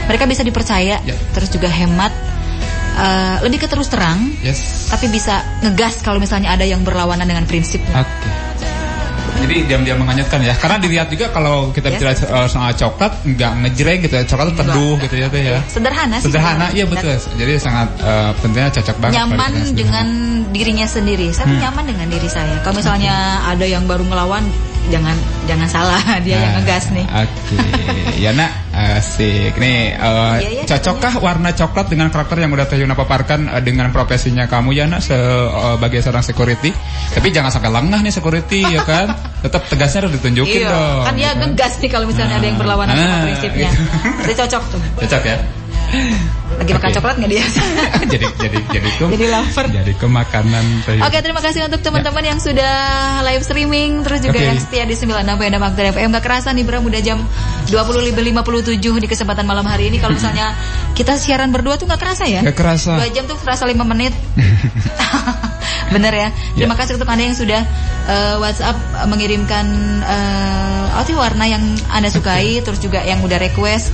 Mereka 0.05 0.27
bisa 0.27 0.43
dipercaya, 0.43 0.99
Ya. 1.01 1.15
terus 1.33 1.49
juga 1.49 1.71
hemat, 1.71 2.11
eh, 2.99 3.37
lebih 3.41 3.63
ke 3.63 3.67
terus 3.71 3.87
terang, 3.89 4.29
Yes. 4.43 4.91
tapi 4.91 5.09
bisa 5.09 5.41
ngegas 5.63 6.03
kalau 6.03 6.19
misalnya 6.19 6.53
ada 6.53 6.67
yang 6.67 6.83
berlawanan 6.83 7.25
dengan 7.25 7.47
prinsip. 7.47 7.81
Oke. 7.89 8.27
Jadi 9.43 9.55
diam-diam 9.67 9.97
menghanyutkan 9.99 10.39
ya. 10.39 10.55
Karena 10.55 10.77
dilihat 10.79 11.07
juga 11.11 11.27
kalau 11.35 11.69
kita 11.75 11.91
Yes. 11.91 11.99
bicara 11.99 12.11
eh, 12.15 12.47
soal 12.47 12.71
coklat 12.71 13.11
nggak 13.27 13.51
ngejreng 13.67 13.99
gitu 14.07 14.13
ya. 14.15 14.23
Coklat 14.23 14.45
tuh 14.51 14.57
teduh 14.63 14.95
gitu 15.03 15.15
ya 15.19 15.27
ya. 15.27 15.59
Sederhana 15.67 16.15
sih. 16.23 16.31
Sederhana, 16.31 16.65
iya 16.71 16.85
betul. 16.87 17.11
Jadi 17.35 17.53
sangat 17.59 17.87
eh, 17.99 18.29
tentunya 18.39 18.69
cocok 18.71 18.95
banget. 19.03 19.15
Nyaman 19.19 19.51
dengan 19.75 20.07
dirinya 20.55 20.87
sendiri. 20.87 21.27
Saya 21.35 21.51
Hmm. 21.51 21.59
nyaman 21.59 21.83
dengan 21.91 22.07
diri 22.07 22.29
saya. 22.31 22.55
Kalau 22.63 22.79
misalnya 22.79 23.43
ada 23.43 23.65
yang 23.67 23.83
baru 23.83 24.07
ngelawan, 24.07 24.47
jangan 24.85 25.15
jangan 25.43 25.67
salah 25.67 26.01
dia 26.25 26.35
yang 26.35 26.43
Nah, 26.43 26.53
ngegas 26.59 26.85
nih. 26.91 27.05
Oke, 27.07 27.55
ya 28.23 28.31
nak 28.31 28.51
asik 28.73 29.55
nih. 29.55 29.93
eh, 29.93 30.35
Iya, 30.35 30.49
iya, 30.51 30.63
cocokkah 30.65 31.13
warna 31.17 31.51
coklat 31.51 31.87
dengan 31.87 32.09
karakter 32.09 32.35
yang 32.37 32.49
udah 32.49 32.65
Teh 32.65 32.75
Yuna 32.75 32.91
paparkan 32.91 33.47
eh, 33.47 33.61
dengan 33.61 33.89
profesinya 33.89 34.43
kamu 34.43 34.69
ya 34.71 34.85
nak 34.85 34.99
sebagai 34.99 35.99
seorang 35.99 36.21
security? 36.21 36.73
Tapi 37.09 37.27
jangan 37.29 37.49
sampai 37.49 37.69
lengah 37.69 37.99
nih 37.99 38.11
security 38.11 38.59
ya 38.65 38.81
kan. 38.81 39.13
Tetap 39.43 39.67
tegasnya 39.67 39.99
harus 40.01 40.13
ditunjukin 40.15 40.61
Iya, 40.61 40.71
dong. 40.71 41.03
kan 41.03 41.13
dia 41.13 41.25
ya 41.25 41.31
ngegas 41.37 41.73
nih 41.77 41.89
kalau 41.89 42.05
misalnya 42.05 42.35
ada 42.37 42.47
yang 42.47 42.57
berlawanan 42.57 42.93
sama 42.93 43.07
Ah, 43.09 43.21
prinsipnya. 43.23 43.69
gitu. 43.69 43.83
Jadi 44.23 44.33
cocok 44.37 44.63
tuh. 44.71 44.81
Cocok 44.99 45.23
ya. 45.23 45.37
Lagi 46.53 46.71
makan 46.73 46.89
Oke. 46.89 46.97
coklat 46.97 47.15
nggak 47.21 47.31
dia? 47.33 47.45
jadi 48.13 48.25
jadi 48.37 48.57
jadi 48.69 48.89
ke 48.97 49.03
Jadi 49.09 49.25
lapar. 49.29 49.65
jadi 49.69 49.93
ke 49.93 50.07
makanan. 50.09 50.65
Oke, 51.01 51.17
terima 51.21 51.41
kasih 51.41 51.65
untuk 51.65 51.81
teman-teman 51.81 52.23
yang 52.23 52.39
sudah 52.41 52.73
live 53.25 53.43
streaming 53.45 54.01
terus 54.01 54.21
juga 54.21 54.37
Oke. 54.37 54.47
yang 54.53 54.57
setia 54.61 54.83
di 54.85 54.95
96.6 54.97 55.29
Aktor 55.53 55.85
FM. 55.93 56.07
Gak 56.13 56.23
kerasa 56.23 56.49
nih 56.53 56.65
Bram 56.65 56.83
udah 56.85 57.01
jam 57.01 57.19
20.57 57.69 58.77
di 58.77 59.07
kesempatan 59.09 59.45
malam 59.45 59.65
hari 59.65 59.89
ini. 59.93 59.97
Kalau 60.01 60.13
misalnya 60.17 60.53
kita 60.97 61.17
siaran 61.17 61.49
berdua 61.53 61.77
tuh 61.77 61.85
gak 61.89 62.01
kerasa 62.01 62.25
ya? 62.25 62.41
Gak 62.41 62.57
kerasa. 62.57 62.97
Dua 62.97 63.09
jam 63.13 63.25
tuh 63.29 63.37
terasa 63.41 63.65
5 63.65 63.77
menit. 63.85 64.13
Bener 65.91 66.13
ya. 66.13 66.27
Terima 66.55 66.75
Ya. 66.75 66.79
kasih 66.79 66.93
untuk 66.95 67.09
Anda 67.09 67.23
yang 67.27 67.37
sudah 67.37 67.61
eh, 68.07 68.35
WhatsApp 68.39 68.77
eh, 68.77 69.07
mengirimkan 69.07 69.65
eh, 70.03 70.95
outfit 70.95 71.17
warna 71.17 71.45
yang 71.45 71.63
Anda 71.89 72.07
sukai 72.07 72.61
terus 72.61 72.79
juga 72.79 73.01
yang 73.01 73.19
udah 73.19 73.41
request. 73.41 73.91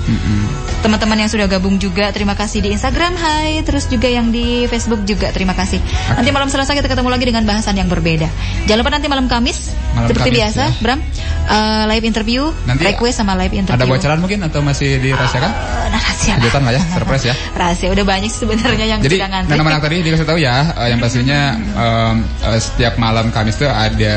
Teman-teman 0.80 1.20
yang 1.20 1.28
sudah 1.28 1.44
gabung 1.52 1.76
juga 1.76 2.08
terima 2.16 2.40
kasih 2.40 2.64
di 2.64 2.72
Instagram 2.72 3.12
hai 3.20 3.60
terus 3.68 3.92
juga 3.92 4.08
yang 4.08 4.32
di 4.32 4.64
Facebook 4.72 5.04
juga 5.04 5.28
terima 5.36 5.52
kasih. 5.52 5.76
Nanti 6.16 6.32
malam 6.32 6.48
Selasa 6.48 6.72
kita 6.72 6.88
ketemu 6.88 7.12
lagi 7.12 7.26
dengan 7.28 7.44
bahasan 7.44 7.76
yang 7.76 7.92
berbeda. 7.92 8.32
Jangan 8.64 8.80
lupa 8.80 8.92
nanti 8.96 9.08
malam 9.12 9.28
Kamis 9.28 9.76
Malam 9.92 10.08
seperti 10.08 10.30
Kamis, 10.32 10.40
biasa 10.40 10.64
ya. 10.64 10.80
Bram 10.80 11.00
eh, 11.52 11.84
live 11.92 12.06
interview, 12.08 12.42
Nanti 12.64 12.84
request 12.88 13.20
sama 13.20 13.36
live 13.36 13.60
interview. 13.60 13.76
Ada 13.76 13.92
bocoran 13.92 14.18
mungkin 14.24 14.40
atau 14.48 14.64
masih 14.64 15.04
dirahasiakan? 15.04 15.52
Eh, 15.52 15.79
rahasia. 16.00 16.34
Kejutan 16.36 16.62
lah 16.62 16.74
ya, 16.74 16.82
surprise 16.90 17.26
ya. 17.26 17.36
Rahasia 17.60 17.90
udah 17.90 18.06
banyak 18.06 18.28
sih 18.28 18.40
sebenarnya 18.40 18.86
yang 18.88 19.00
Jadi 19.00 19.16
sudah 19.18 19.30
ngantri. 19.30 19.54
nama 19.54 19.70
anak 19.70 19.82
tadi 19.84 19.96
dikasih 20.02 20.26
tahu 20.26 20.40
ya, 20.40 20.56
eh, 20.74 20.88
yang 20.88 21.00
pastinya 21.00 21.40
em, 21.56 22.16
eh, 22.42 22.60
setiap 22.60 22.94
malam 22.96 23.30
Kamis 23.30 23.56
tuh 23.56 23.68
ada 23.68 24.16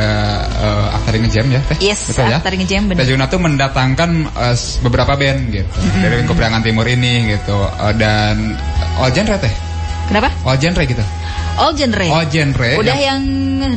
uh, 0.54 0.96
Aktari 0.96 1.18
Ngejam 1.20 1.46
ya, 1.48 1.60
Teh? 1.66 1.78
Yes, 1.82 2.08
Betul 2.08 2.28
ya? 2.28 2.38
Aktari 2.38 2.56
Ngejam, 2.56 2.82
bener. 2.86 3.02
Teh 3.02 3.08
Juna 3.08 3.26
tuh 3.26 3.38
mendatangkan 3.38 4.10
eh, 4.28 4.54
s- 4.54 4.78
beberapa 4.78 5.12
band 5.12 5.50
gitu 5.50 5.68
dari 5.98 6.14
lingkup 6.18 6.34
Priangan 6.34 6.62
Timur 6.62 6.84
ini 6.84 7.28
gitu 7.28 7.58
Eh, 7.80 7.94
dan 7.94 8.54
all 8.96 9.10
genre 9.10 9.36
Teh, 9.36 9.52
Kenapa? 10.06 10.28
all 10.42 10.56
genre 10.56 10.82
gitu. 10.82 11.02
All 11.54 11.72
genre. 11.72 12.06
All 12.08 12.26
genre. 12.26 12.70
Udah 12.76 12.96
yang 12.96 13.20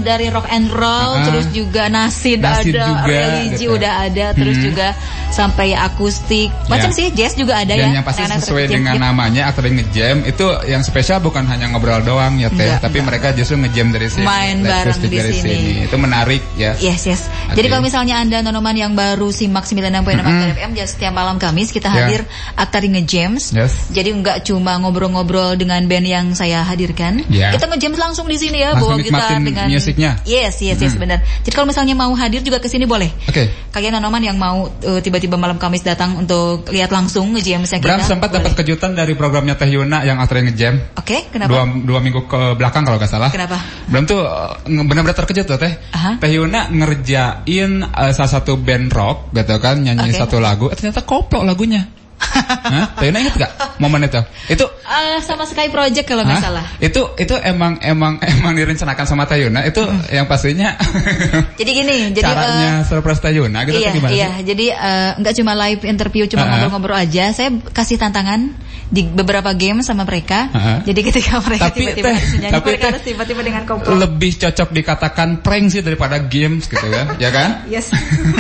dari 0.02 0.28
rock 0.30 0.48
and 0.48 0.68
roll, 0.70 1.12
Ah. 1.14 1.26
terus 1.28 1.46
juga 1.52 1.86
nasid, 1.88 2.42
Nasid 2.42 2.74
ada, 2.74 2.88
juga, 2.88 3.06
religi 3.06 3.54
gitu. 3.62 3.76
udah 3.76 3.94
ada, 4.02 4.26
terus 4.34 4.58
Hmm. 4.58 4.66
juga 4.66 4.88
sampai 5.30 5.76
akustik. 5.76 6.50
Macam 6.66 6.90
Ya. 6.90 6.96
sih 6.96 7.08
jazz 7.12 7.36
juga 7.36 7.60
ada 7.60 7.70
dan 7.70 7.92
ya. 7.92 8.00
yang 8.00 8.06
pasti 8.06 8.24
anak-anak 8.24 8.46
sesuai 8.46 8.66
dengan 8.66 8.96
gitu. 8.96 9.04
namanya 9.04 9.42
Aktari 9.46 9.70
Ngejam 9.74 10.24
itu 10.24 10.46
yang 10.66 10.82
spesial 10.82 11.20
bukan 11.20 11.44
hanya 11.46 11.68
ngobrol 11.68 12.00
doang 12.02 12.40
ya 12.40 12.48
Teh, 12.48 12.80
tapi 12.80 13.04
enggak. 13.04 13.06
mereka 13.12 13.28
justru 13.36 13.60
ngejam 13.60 13.92
dari 13.92 14.08
sini. 14.08 14.24
Main 14.24 14.64
bareng 14.64 14.96
di 14.98 15.08
dari 15.12 15.34
sini. 15.34 15.84
Itu 15.84 15.98
menarik 15.98 16.42
ya. 16.56 16.74
Yes, 16.80 17.04
yes. 17.04 17.22
Oke. 17.46 17.60
Jadi 17.60 17.68
kalau 17.68 17.84
misalnya 17.84 18.16
Anda 18.18 18.40
nonoman 18.42 18.74
yang 18.74 18.96
baru 18.96 19.28
simak 19.30 19.68
96.6 19.68 20.16
Mm-mm. 20.16 20.24
Aktor 20.26 20.50
FM 20.56 20.72
ya 20.74 20.86
setiap 20.88 21.12
malam 21.12 21.36
Kamis 21.36 21.70
kita 21.70 21.90
Ya. 21.90 22.08
hadir 22.08 22.22
Aktari 22.56 22.88
Ngejames. 22.90 23.52
Yes. 23.52 23.92
Jadi 23.92 24.10
nggak 24.16 24.38
cuma 24.46 24.80
ngobrol-ngobrol 24.80 25.54
dengan 25.54 25.84
band 25.84 26.06
yang 26.06 26.26
saya 26.32 26.64
hadirkan. 26.64 27.28
Ya. 27.28 27.52
Kita 27.52 27.65
ngejames 27.70 27.98
langsung 27.98 28.26
di 28.26 28.38
sini 28.38 28.62
ya 28.62 28.74
Langsung 28.74 28.96
bawa 28.96 29.06
gitar 29.06 29.40
dengan 29.40 29.66
musiknya. 29.68 30.12
Yes, 30.26 30.62
yes, 30.62 30.78
yes 30.78 30.94
Mm. 30.96 31.02
benar. 31.02 31.20
Jadi 31.44 31.54
kalau 31.54 31.68
misalnya 31.68 31.96
mau 31.96 32.12
hadir 32.14 32.40
juga 32.40 32.58
ke 32.58 32.70
sini 32.70 32.86
boleh. 32.86 33.10
Oke. 33.28 33.50
Kalian 33.72 33.98
nonoman 34.00 34.22
yang 34.22 34.38
mau 34.38 34.68
uh, 34.68 35.00
tiba-tiba 35.02 35.36
malam 35.36 35.58
Kamis 35.58 35.84
datang 35.84 36.16
untuk 36.16 36.68
lihat 36.72 36.90
langsung 36.90 37.36
ngejames 37.36 37.68
kita. 37.72 37.84
Bram 37.84 38.02
sempat 38.02 38.30
dapat 38.32 38.56
kejutan 38.56 38.96
dari 38.96 39.14
programnya 39.14 39.56
Teh 39.56 39.68
Yuna 39.68 40.06
yang 40.06 40.22
Aktari 40.22 40.46
Ngejam. 40.48 40.96
Oke, 40.96 41.28
kenapa? 41.32 41.50
Dua, 41.52 41.62
dua 41.84 42.00
minggu 42.00 42.24
ke 42.26 42.56
belakang 42.56 42.86
kalau 42.86 42.96
nggak 42.96 43.12
salah. 43.12 43.30
Kenapa? 43.30 43.60
Bram 43.92 44.04
tuh 44.06 44.24
uh, 44.24 44.56
nge- 44.64 44.86
benar-benar 44.88 45.18
terkejut 45.18 45.46
loh 45.50 45.60
Teh. 45.60 45.74
Aha. 45.92 46.12
Teh 46.22 46.32
Yuna 46.32 46.72
ngerjain 46.72 47.72
uh, 47.84 48.12
salah 48.12 48.32
satu 48.32 48.56
band 48.56 48.92
rock 48.92 49.32
gitu 49.32 49.56
kan 49.60 49.82
nyanyi 49.82 50.12
Oke. 50.12 50.20
satu 50.20 50.38
lagu, 50.40 50.72
eh, 50.72 50.76
ternyata 50.78 51.04
koplo 51.04 51.44
lagunya. 51.44 51.86
Hah? 52.20 52.96
Tayuna 52.98 53.18
inget 53.22 53.36
gak 53.38 53.52
momen 53.78 54.08
itu? 54.08 54.22
Itu 54.50 54.66
Eh, 54.86 55.18
sama 55.26 55.50
Sky 55.50 55.74
Project 55.74 56.06
kalau 56.06 56.22
nggak 56.22 56.46
salah. 56.46 56.66
Itu 56.78 57.18
itu 57.18 57.34
emang 57.42 57.82
emang 57.82 58.22
emang 58.22 58.54
direncanakan 58.54 59.06
sama 59.10 59.26
Tayuna 59.26 59.66
itu 59.66 59.82
yang 60.14 60.30
pastinya 60.30 60.78
Jadi 61.60 61.72
gini, 61.74 61.96
Hmm. 61.96 62.14
jadi 62.14 62.22
eh, 62.22 62.36
caranya 62.38 62.72
surprise 62.86 63.22
Tayuna 63.22 63.66
gitu 63.66 63.82
iya, 63.82 63.92
gimana 63.92 64.14
iya. 64.14 64.30
sih? 64.38 64.54
Jadi 64.54 64.66
eh, 64.70 65.12
nggak 65.18 65.34
cuma 65.42 65.52
live 65.58 65.82
interview, 65.90 66.24
cuma 66.30 66.46
ngobrol-ngobrol 66.46 66.98
aja. 67.02 67.34
Saya 67.34 67.50
kasih 67.74 67.98
tantangan 67.98 68.54
di 68.94 69.02
beberapa 69.10 69.50
game 69.58 69.82
sama 69.82 70.06
mereka. 70.06 70.54
Uh-uh. 70.54 70.78
Jadi 70.86 71.00
ketika 71.02 71.42
mereka 71.50 71.74
tiba-tiba 71.74 72.14
tapi 72.54 72.68
mereka 72.78 72.86
harus 72.94 73.04
tiba-tiba 73.04 73.42
dengan 73.42 73.64
koplo. 73.66 73.90
Lebih 73.90 74.32
cocok 74.38 74.70
dikatakan 74.70 75.42
prank 75.42 75.66
sih 75.74 75.82
daripada 75.82 76.22
games 76.22 76.70
gitu 76.70 76.86
kan, 76.86 77.18
ya 77.18 77.34
kan? 77.34 77.66
Yes. 77.66 77.90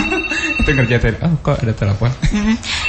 itu 0.55 0.69
ngerjain, 0.71 1.15
oh 1.21 1.35
kok 1.39 1.57
ada 1.59 1.73
telepon. 1.73 2.09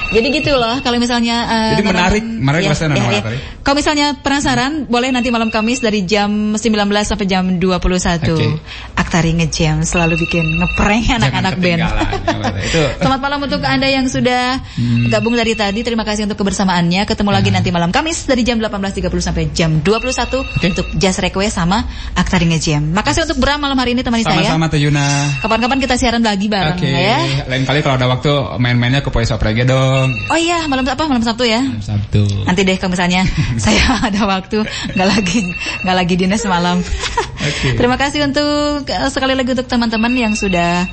Jadi 0.08 0.26
gitu 0.32 0.52
loh, 0.54 0.78
kalau 0.80 0.96
misalnya 0.96 1.36
eh, 1.44 1.70
Jadi 1.76 1.82
menarik, 1.82 2.22
teman-teman- 2.22 2.62
menarik 2.62 2.62
nama 2.86 3.10
iya. 3.10 3.22
tadi. 3.22 3.38
Kalau 3.60 3.76
misalnya 3.76 4.06
penasaran, 4.16 4.72
boleh 4.86 5.10
nanti 5.10 5.28
malam 5.28 5.50
Kamis 5.50 5.82
dari 5.82 6.06
jam 6.06 6.54
19 6.54 6.62
sampai 7.02 7.26
jam 7.26 7.58
21. 7.58 8.30
Oke. 8.30 8.46
Aktari 8.94 9.34
ngejam 9.34 9.82
selalu 9.82 10.14
bikin 10.18 10.46
ngeprank 10.56 11.10
anak-anak 11.12 11.54
band. 11.58 11.80
ya, 11.82 11.90
itu. 12.66 12.82
Selamat 12.98 13.20
malam 13.20 13.40
untuk 13.42 13.60
Anda 13.60 13.90
yang 13.90 14.06
sudah 14.06 14.62
Hmm. 14.76 15.08
gabung 15.08 15.34
dari 15.34 15.52
tadi. 15.52 15.80
Terima 15.82 16.04
kasih 16.04 16.28
untuk 16.28 16.38
kebersamaannya. 16.38 17.02
Ketemu 17.04 17.30
lagi 17.30 17.50
nanti 17.50 17.68
malam 17.70 17.90
Kamis 17.90 18.24
dari 18.24 18.42
jam 18.42 18.58
18.30 18.58 19.10
sampai 19.20 19.50
jam 19.50 19.82
21 19.82 20.42
Oke. 20.42 20.66
untuk 20.68 20.86
Jazz 20.94 21.18
Request 21.18 21.56
sama 21.56 21.82
Aktari 22.14 22.46
Ngejam. 22.46 22.92
Makasih 22.92 23.26
untuk 23.26 23.42
Bram 23.42 23.58
malam 23.58 23.74
hari 23.74 23.98
ini 23.98 24.02
temani 24.02 24.22
saya. 24.22 24.46
Sama-sama 24.46 24.70
Tayuna. 24.70 25.06
Kapan-kapan 25.40 25.78
kita 25.80 25.94
siaran 25.96 26.22
lagi 26.22 26.46
bareng 26.46 26.76
Oke, 26.76 26.86
ya. 26.86 27.18
Lain 27.56 27.64
kali 27.64 27.80
kalau 27.80 27.96
ada 27.96 28.04
waktu 28.12 28.28
main-mainnya 28.60 29.00
ke 29.00 29.08
Pois 29.08 29.32
Oprege 29.32 29.64
dong. 29.64 30.12
Oh 30.28 30.36
iya, 30.36 30.68
malam 30.68 30.84
apa? 30.84 31.08
Malam 31.08 31.24
Sabtu 31.24 31.48
ya. 31.48 31.64
Sabtu. 31.80 32.28
Nanti 32.44 32.68
deh 32.68 32.76
kalau 32.76 32.92
misalnya 32.92 33.24
saya 33.64 33.96
ada 34.12 34.28
waktu 34.28 34.60
nggak 34.92 35.08
lagi 35.08 35.40
nggak 35.80 35.96
lagi 35.96 36.14
dinas 36.20 36.44
malam. 36.44 36.84
Oke. 37.46 37.68
Terima 37.74 37.94
kasih 37.94 38.26
untuk 38.26 38.82
eh, 38.84 39.08
sekali 39.08 39.32
lagi 39.32 39.54
untuk 39.54 39.66
teman-teman 39.66 40.12
yang 40.12 40.32
sudah 40.34 40.84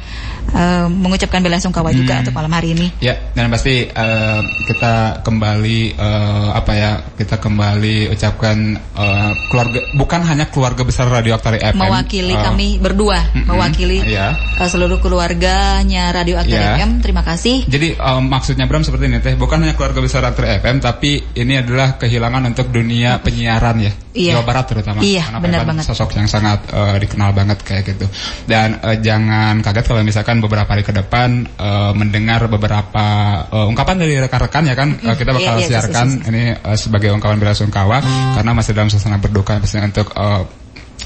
eh, 0.49 0.87
mengucapkan 0.87 1.41
bela 1.41 1.57
sungkawa 1.57 1.89
juga 1.89 2.13
Hmm. 2.13 2.21
untuk 2.21 2.33
malam 2.33 2.51
hari 2.51 2.77
ini. 2.77 2.87
Ya, 2.99 3.17
dan 3.33 3.49
pasti 3.49 3.85
eh, 3.85 4.39
kita 4.65 5.21
kembali 5.21 5.79
eh, 5.93 6.47
apa 6.53 6.71
ya? 6.73 6.91
Kita 7.13 7.37
kembali 7.37 8.09
ucapkan 8.09 8.57
eh, 8.77 9.31
keluarga 9.49 9.79
bukan 9.93 10.21
hanya 10.23 10.45
keluarga 10.47 10.83
besar 10.83 11.09
Radio 11.09 11.33
Aktari 11.33 11.57
FM. 11.57 11.79
Mewakili 11.79 12.35
eh, 12.35 12.39
kami 12.39 12.67
berdua, 12.77 13.19
mm-mm, 13.33 13.49
mewakili 13.49 14.05
iya. 14.05 14.37
eh, 14.59 14.69
seluruh 14.69 15.01
keluarganya 15.01 16.13
Radio 16.13 16.37
Aktor 16.37 16.53
Iya. 16.53 16.77
FM. 16.77 17.01
Terima 17.01 17.23
kasih. 17.23 17.65
Jadi 17.65 17.97
eh, 17.97 18.21
maksudnya 18.21 18.69
Bram 18.69 18.83
seperti 18.83 19.09
ini 19.09 19.17
teh, 19.19 19.33
bukan 19.33 19.63
hanya 19.63 19.73
keluarga 19.73 19.99
besar 19.99 20.21
Aktari 20.23 20.59
FM, 20.59 20.77
tapi 20.77 21.17
ini 21.33 21.57
adalah 21.57 21.97
kehilangan 21.97 22.43
untuk 22.45 22.69
dunia 22.69 23.17
penyiaran 23.17 23.77
ya, 23.79 23.91
Iya. 24.13 24.37
Jawa 24.37 24.45
Barat 24.45 24.65
terutama. 24.69 24.99
Iya, 25.01 25.25
Karena 25.25 25.41
benar 25.41 25.61
banget. 25.65 25.83
Sosok 25.89 26.13
yang 26.21 26.29
sangat 26.29 26.61
eh, 26.69 26.97
dikenal 27.01 27.33
banget 27.33 27.57
kayak 27.65 27.83
gitu. 27.97 28.05
Dan 28.45 28.77
eh, 28.85 29.01
jangan 29.01 29.59
kaget 29.65 29.85
kalau 29.89 30.05
misalkan 30.05 30.37
beberapa 30.37 30.69
hari 30.69 30.85
ke 30.85 30.93
depan 30.93 31.49
eh, 31.49 31.91
mendengar 31.97 32.45
beberapa 32.45 33.05
eh, 33.49 33.65
ungkapan 33.73 33.97
dari 33.97 34.13
rekan-rekan 34.21 34.63
ya 34.69 34.75
kan, 34.77 34.89
Eh, 35.01 35.15
kita 35.17 35.33
bakal 35.33 35.57
Iya, 35.57 35.65
iya, 35.65 35.69
siarkan 35.81 36.07
yes. 36.21 36.29
ini 36.29 36.43
eh, 36.53 36.77
sebagai 36.77 37.09
ungkapan 37.09 37.41
bela 37.41 37.57
sungkawa 37.57 37.99
karena 38.37 38.51
masih 38.53 38.71
dalam 38.77 38.87
suasana 38.93 39.17
berduka 39.17 39.57
pastinya 39.57 39.89
untuk 39.89 40.13
eh, 40.13 40.41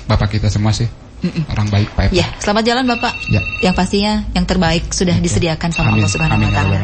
bapak 0.06 0.28
kita 0.38 0.52
semua 0.52 0.76
sih. 0.76 0.88
Orang 1.50 1.74
baik 1.74 1.90
Pak. 1.98 2.14
Ya, 2.14 2.30
selamat 2.38 2.62
jalan 2.62 2.86
Bapak. 2.86 3.10
Ya. 3.34 3.42
Yang 3.66 3.74
pastinya 3.74 4.14
yang 4.38 4.46
terbaik 4.46 4.94
sudah 4.94 5.18
disediakan 5.18 5.74
sama 5.74 5.90
Amin. 5.90 6.06
Allah 6.06 6.12
Subhanahu 6.14 6.46
wa 6.46 6.46
ya 6.46 6.54
taala. 6.54 6.78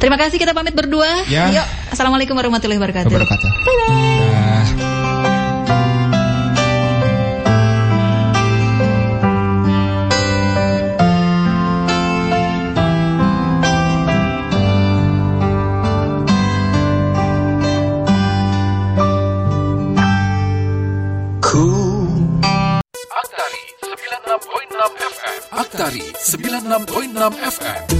Terima 0.00 0.16
kasih 0.16 0.40
kita 0.40 0.56
pamit 0.56 0.72
berdua. 0.72 1.28
Ya. 1.28 1.52
Yuk, 1.52 1.66
Assalamualaikum 1.92 2.32
warahmatullahi 2.32 2.80
wabarakatuh. 2.80 3.12
Wabarakatuh. 3.12 3.50
Dah. 3.68 4.99
Aktari 26.80 27.08
96.6 27.08 27.40
FM. 27.40 27.60
Aktari 27.60 27.99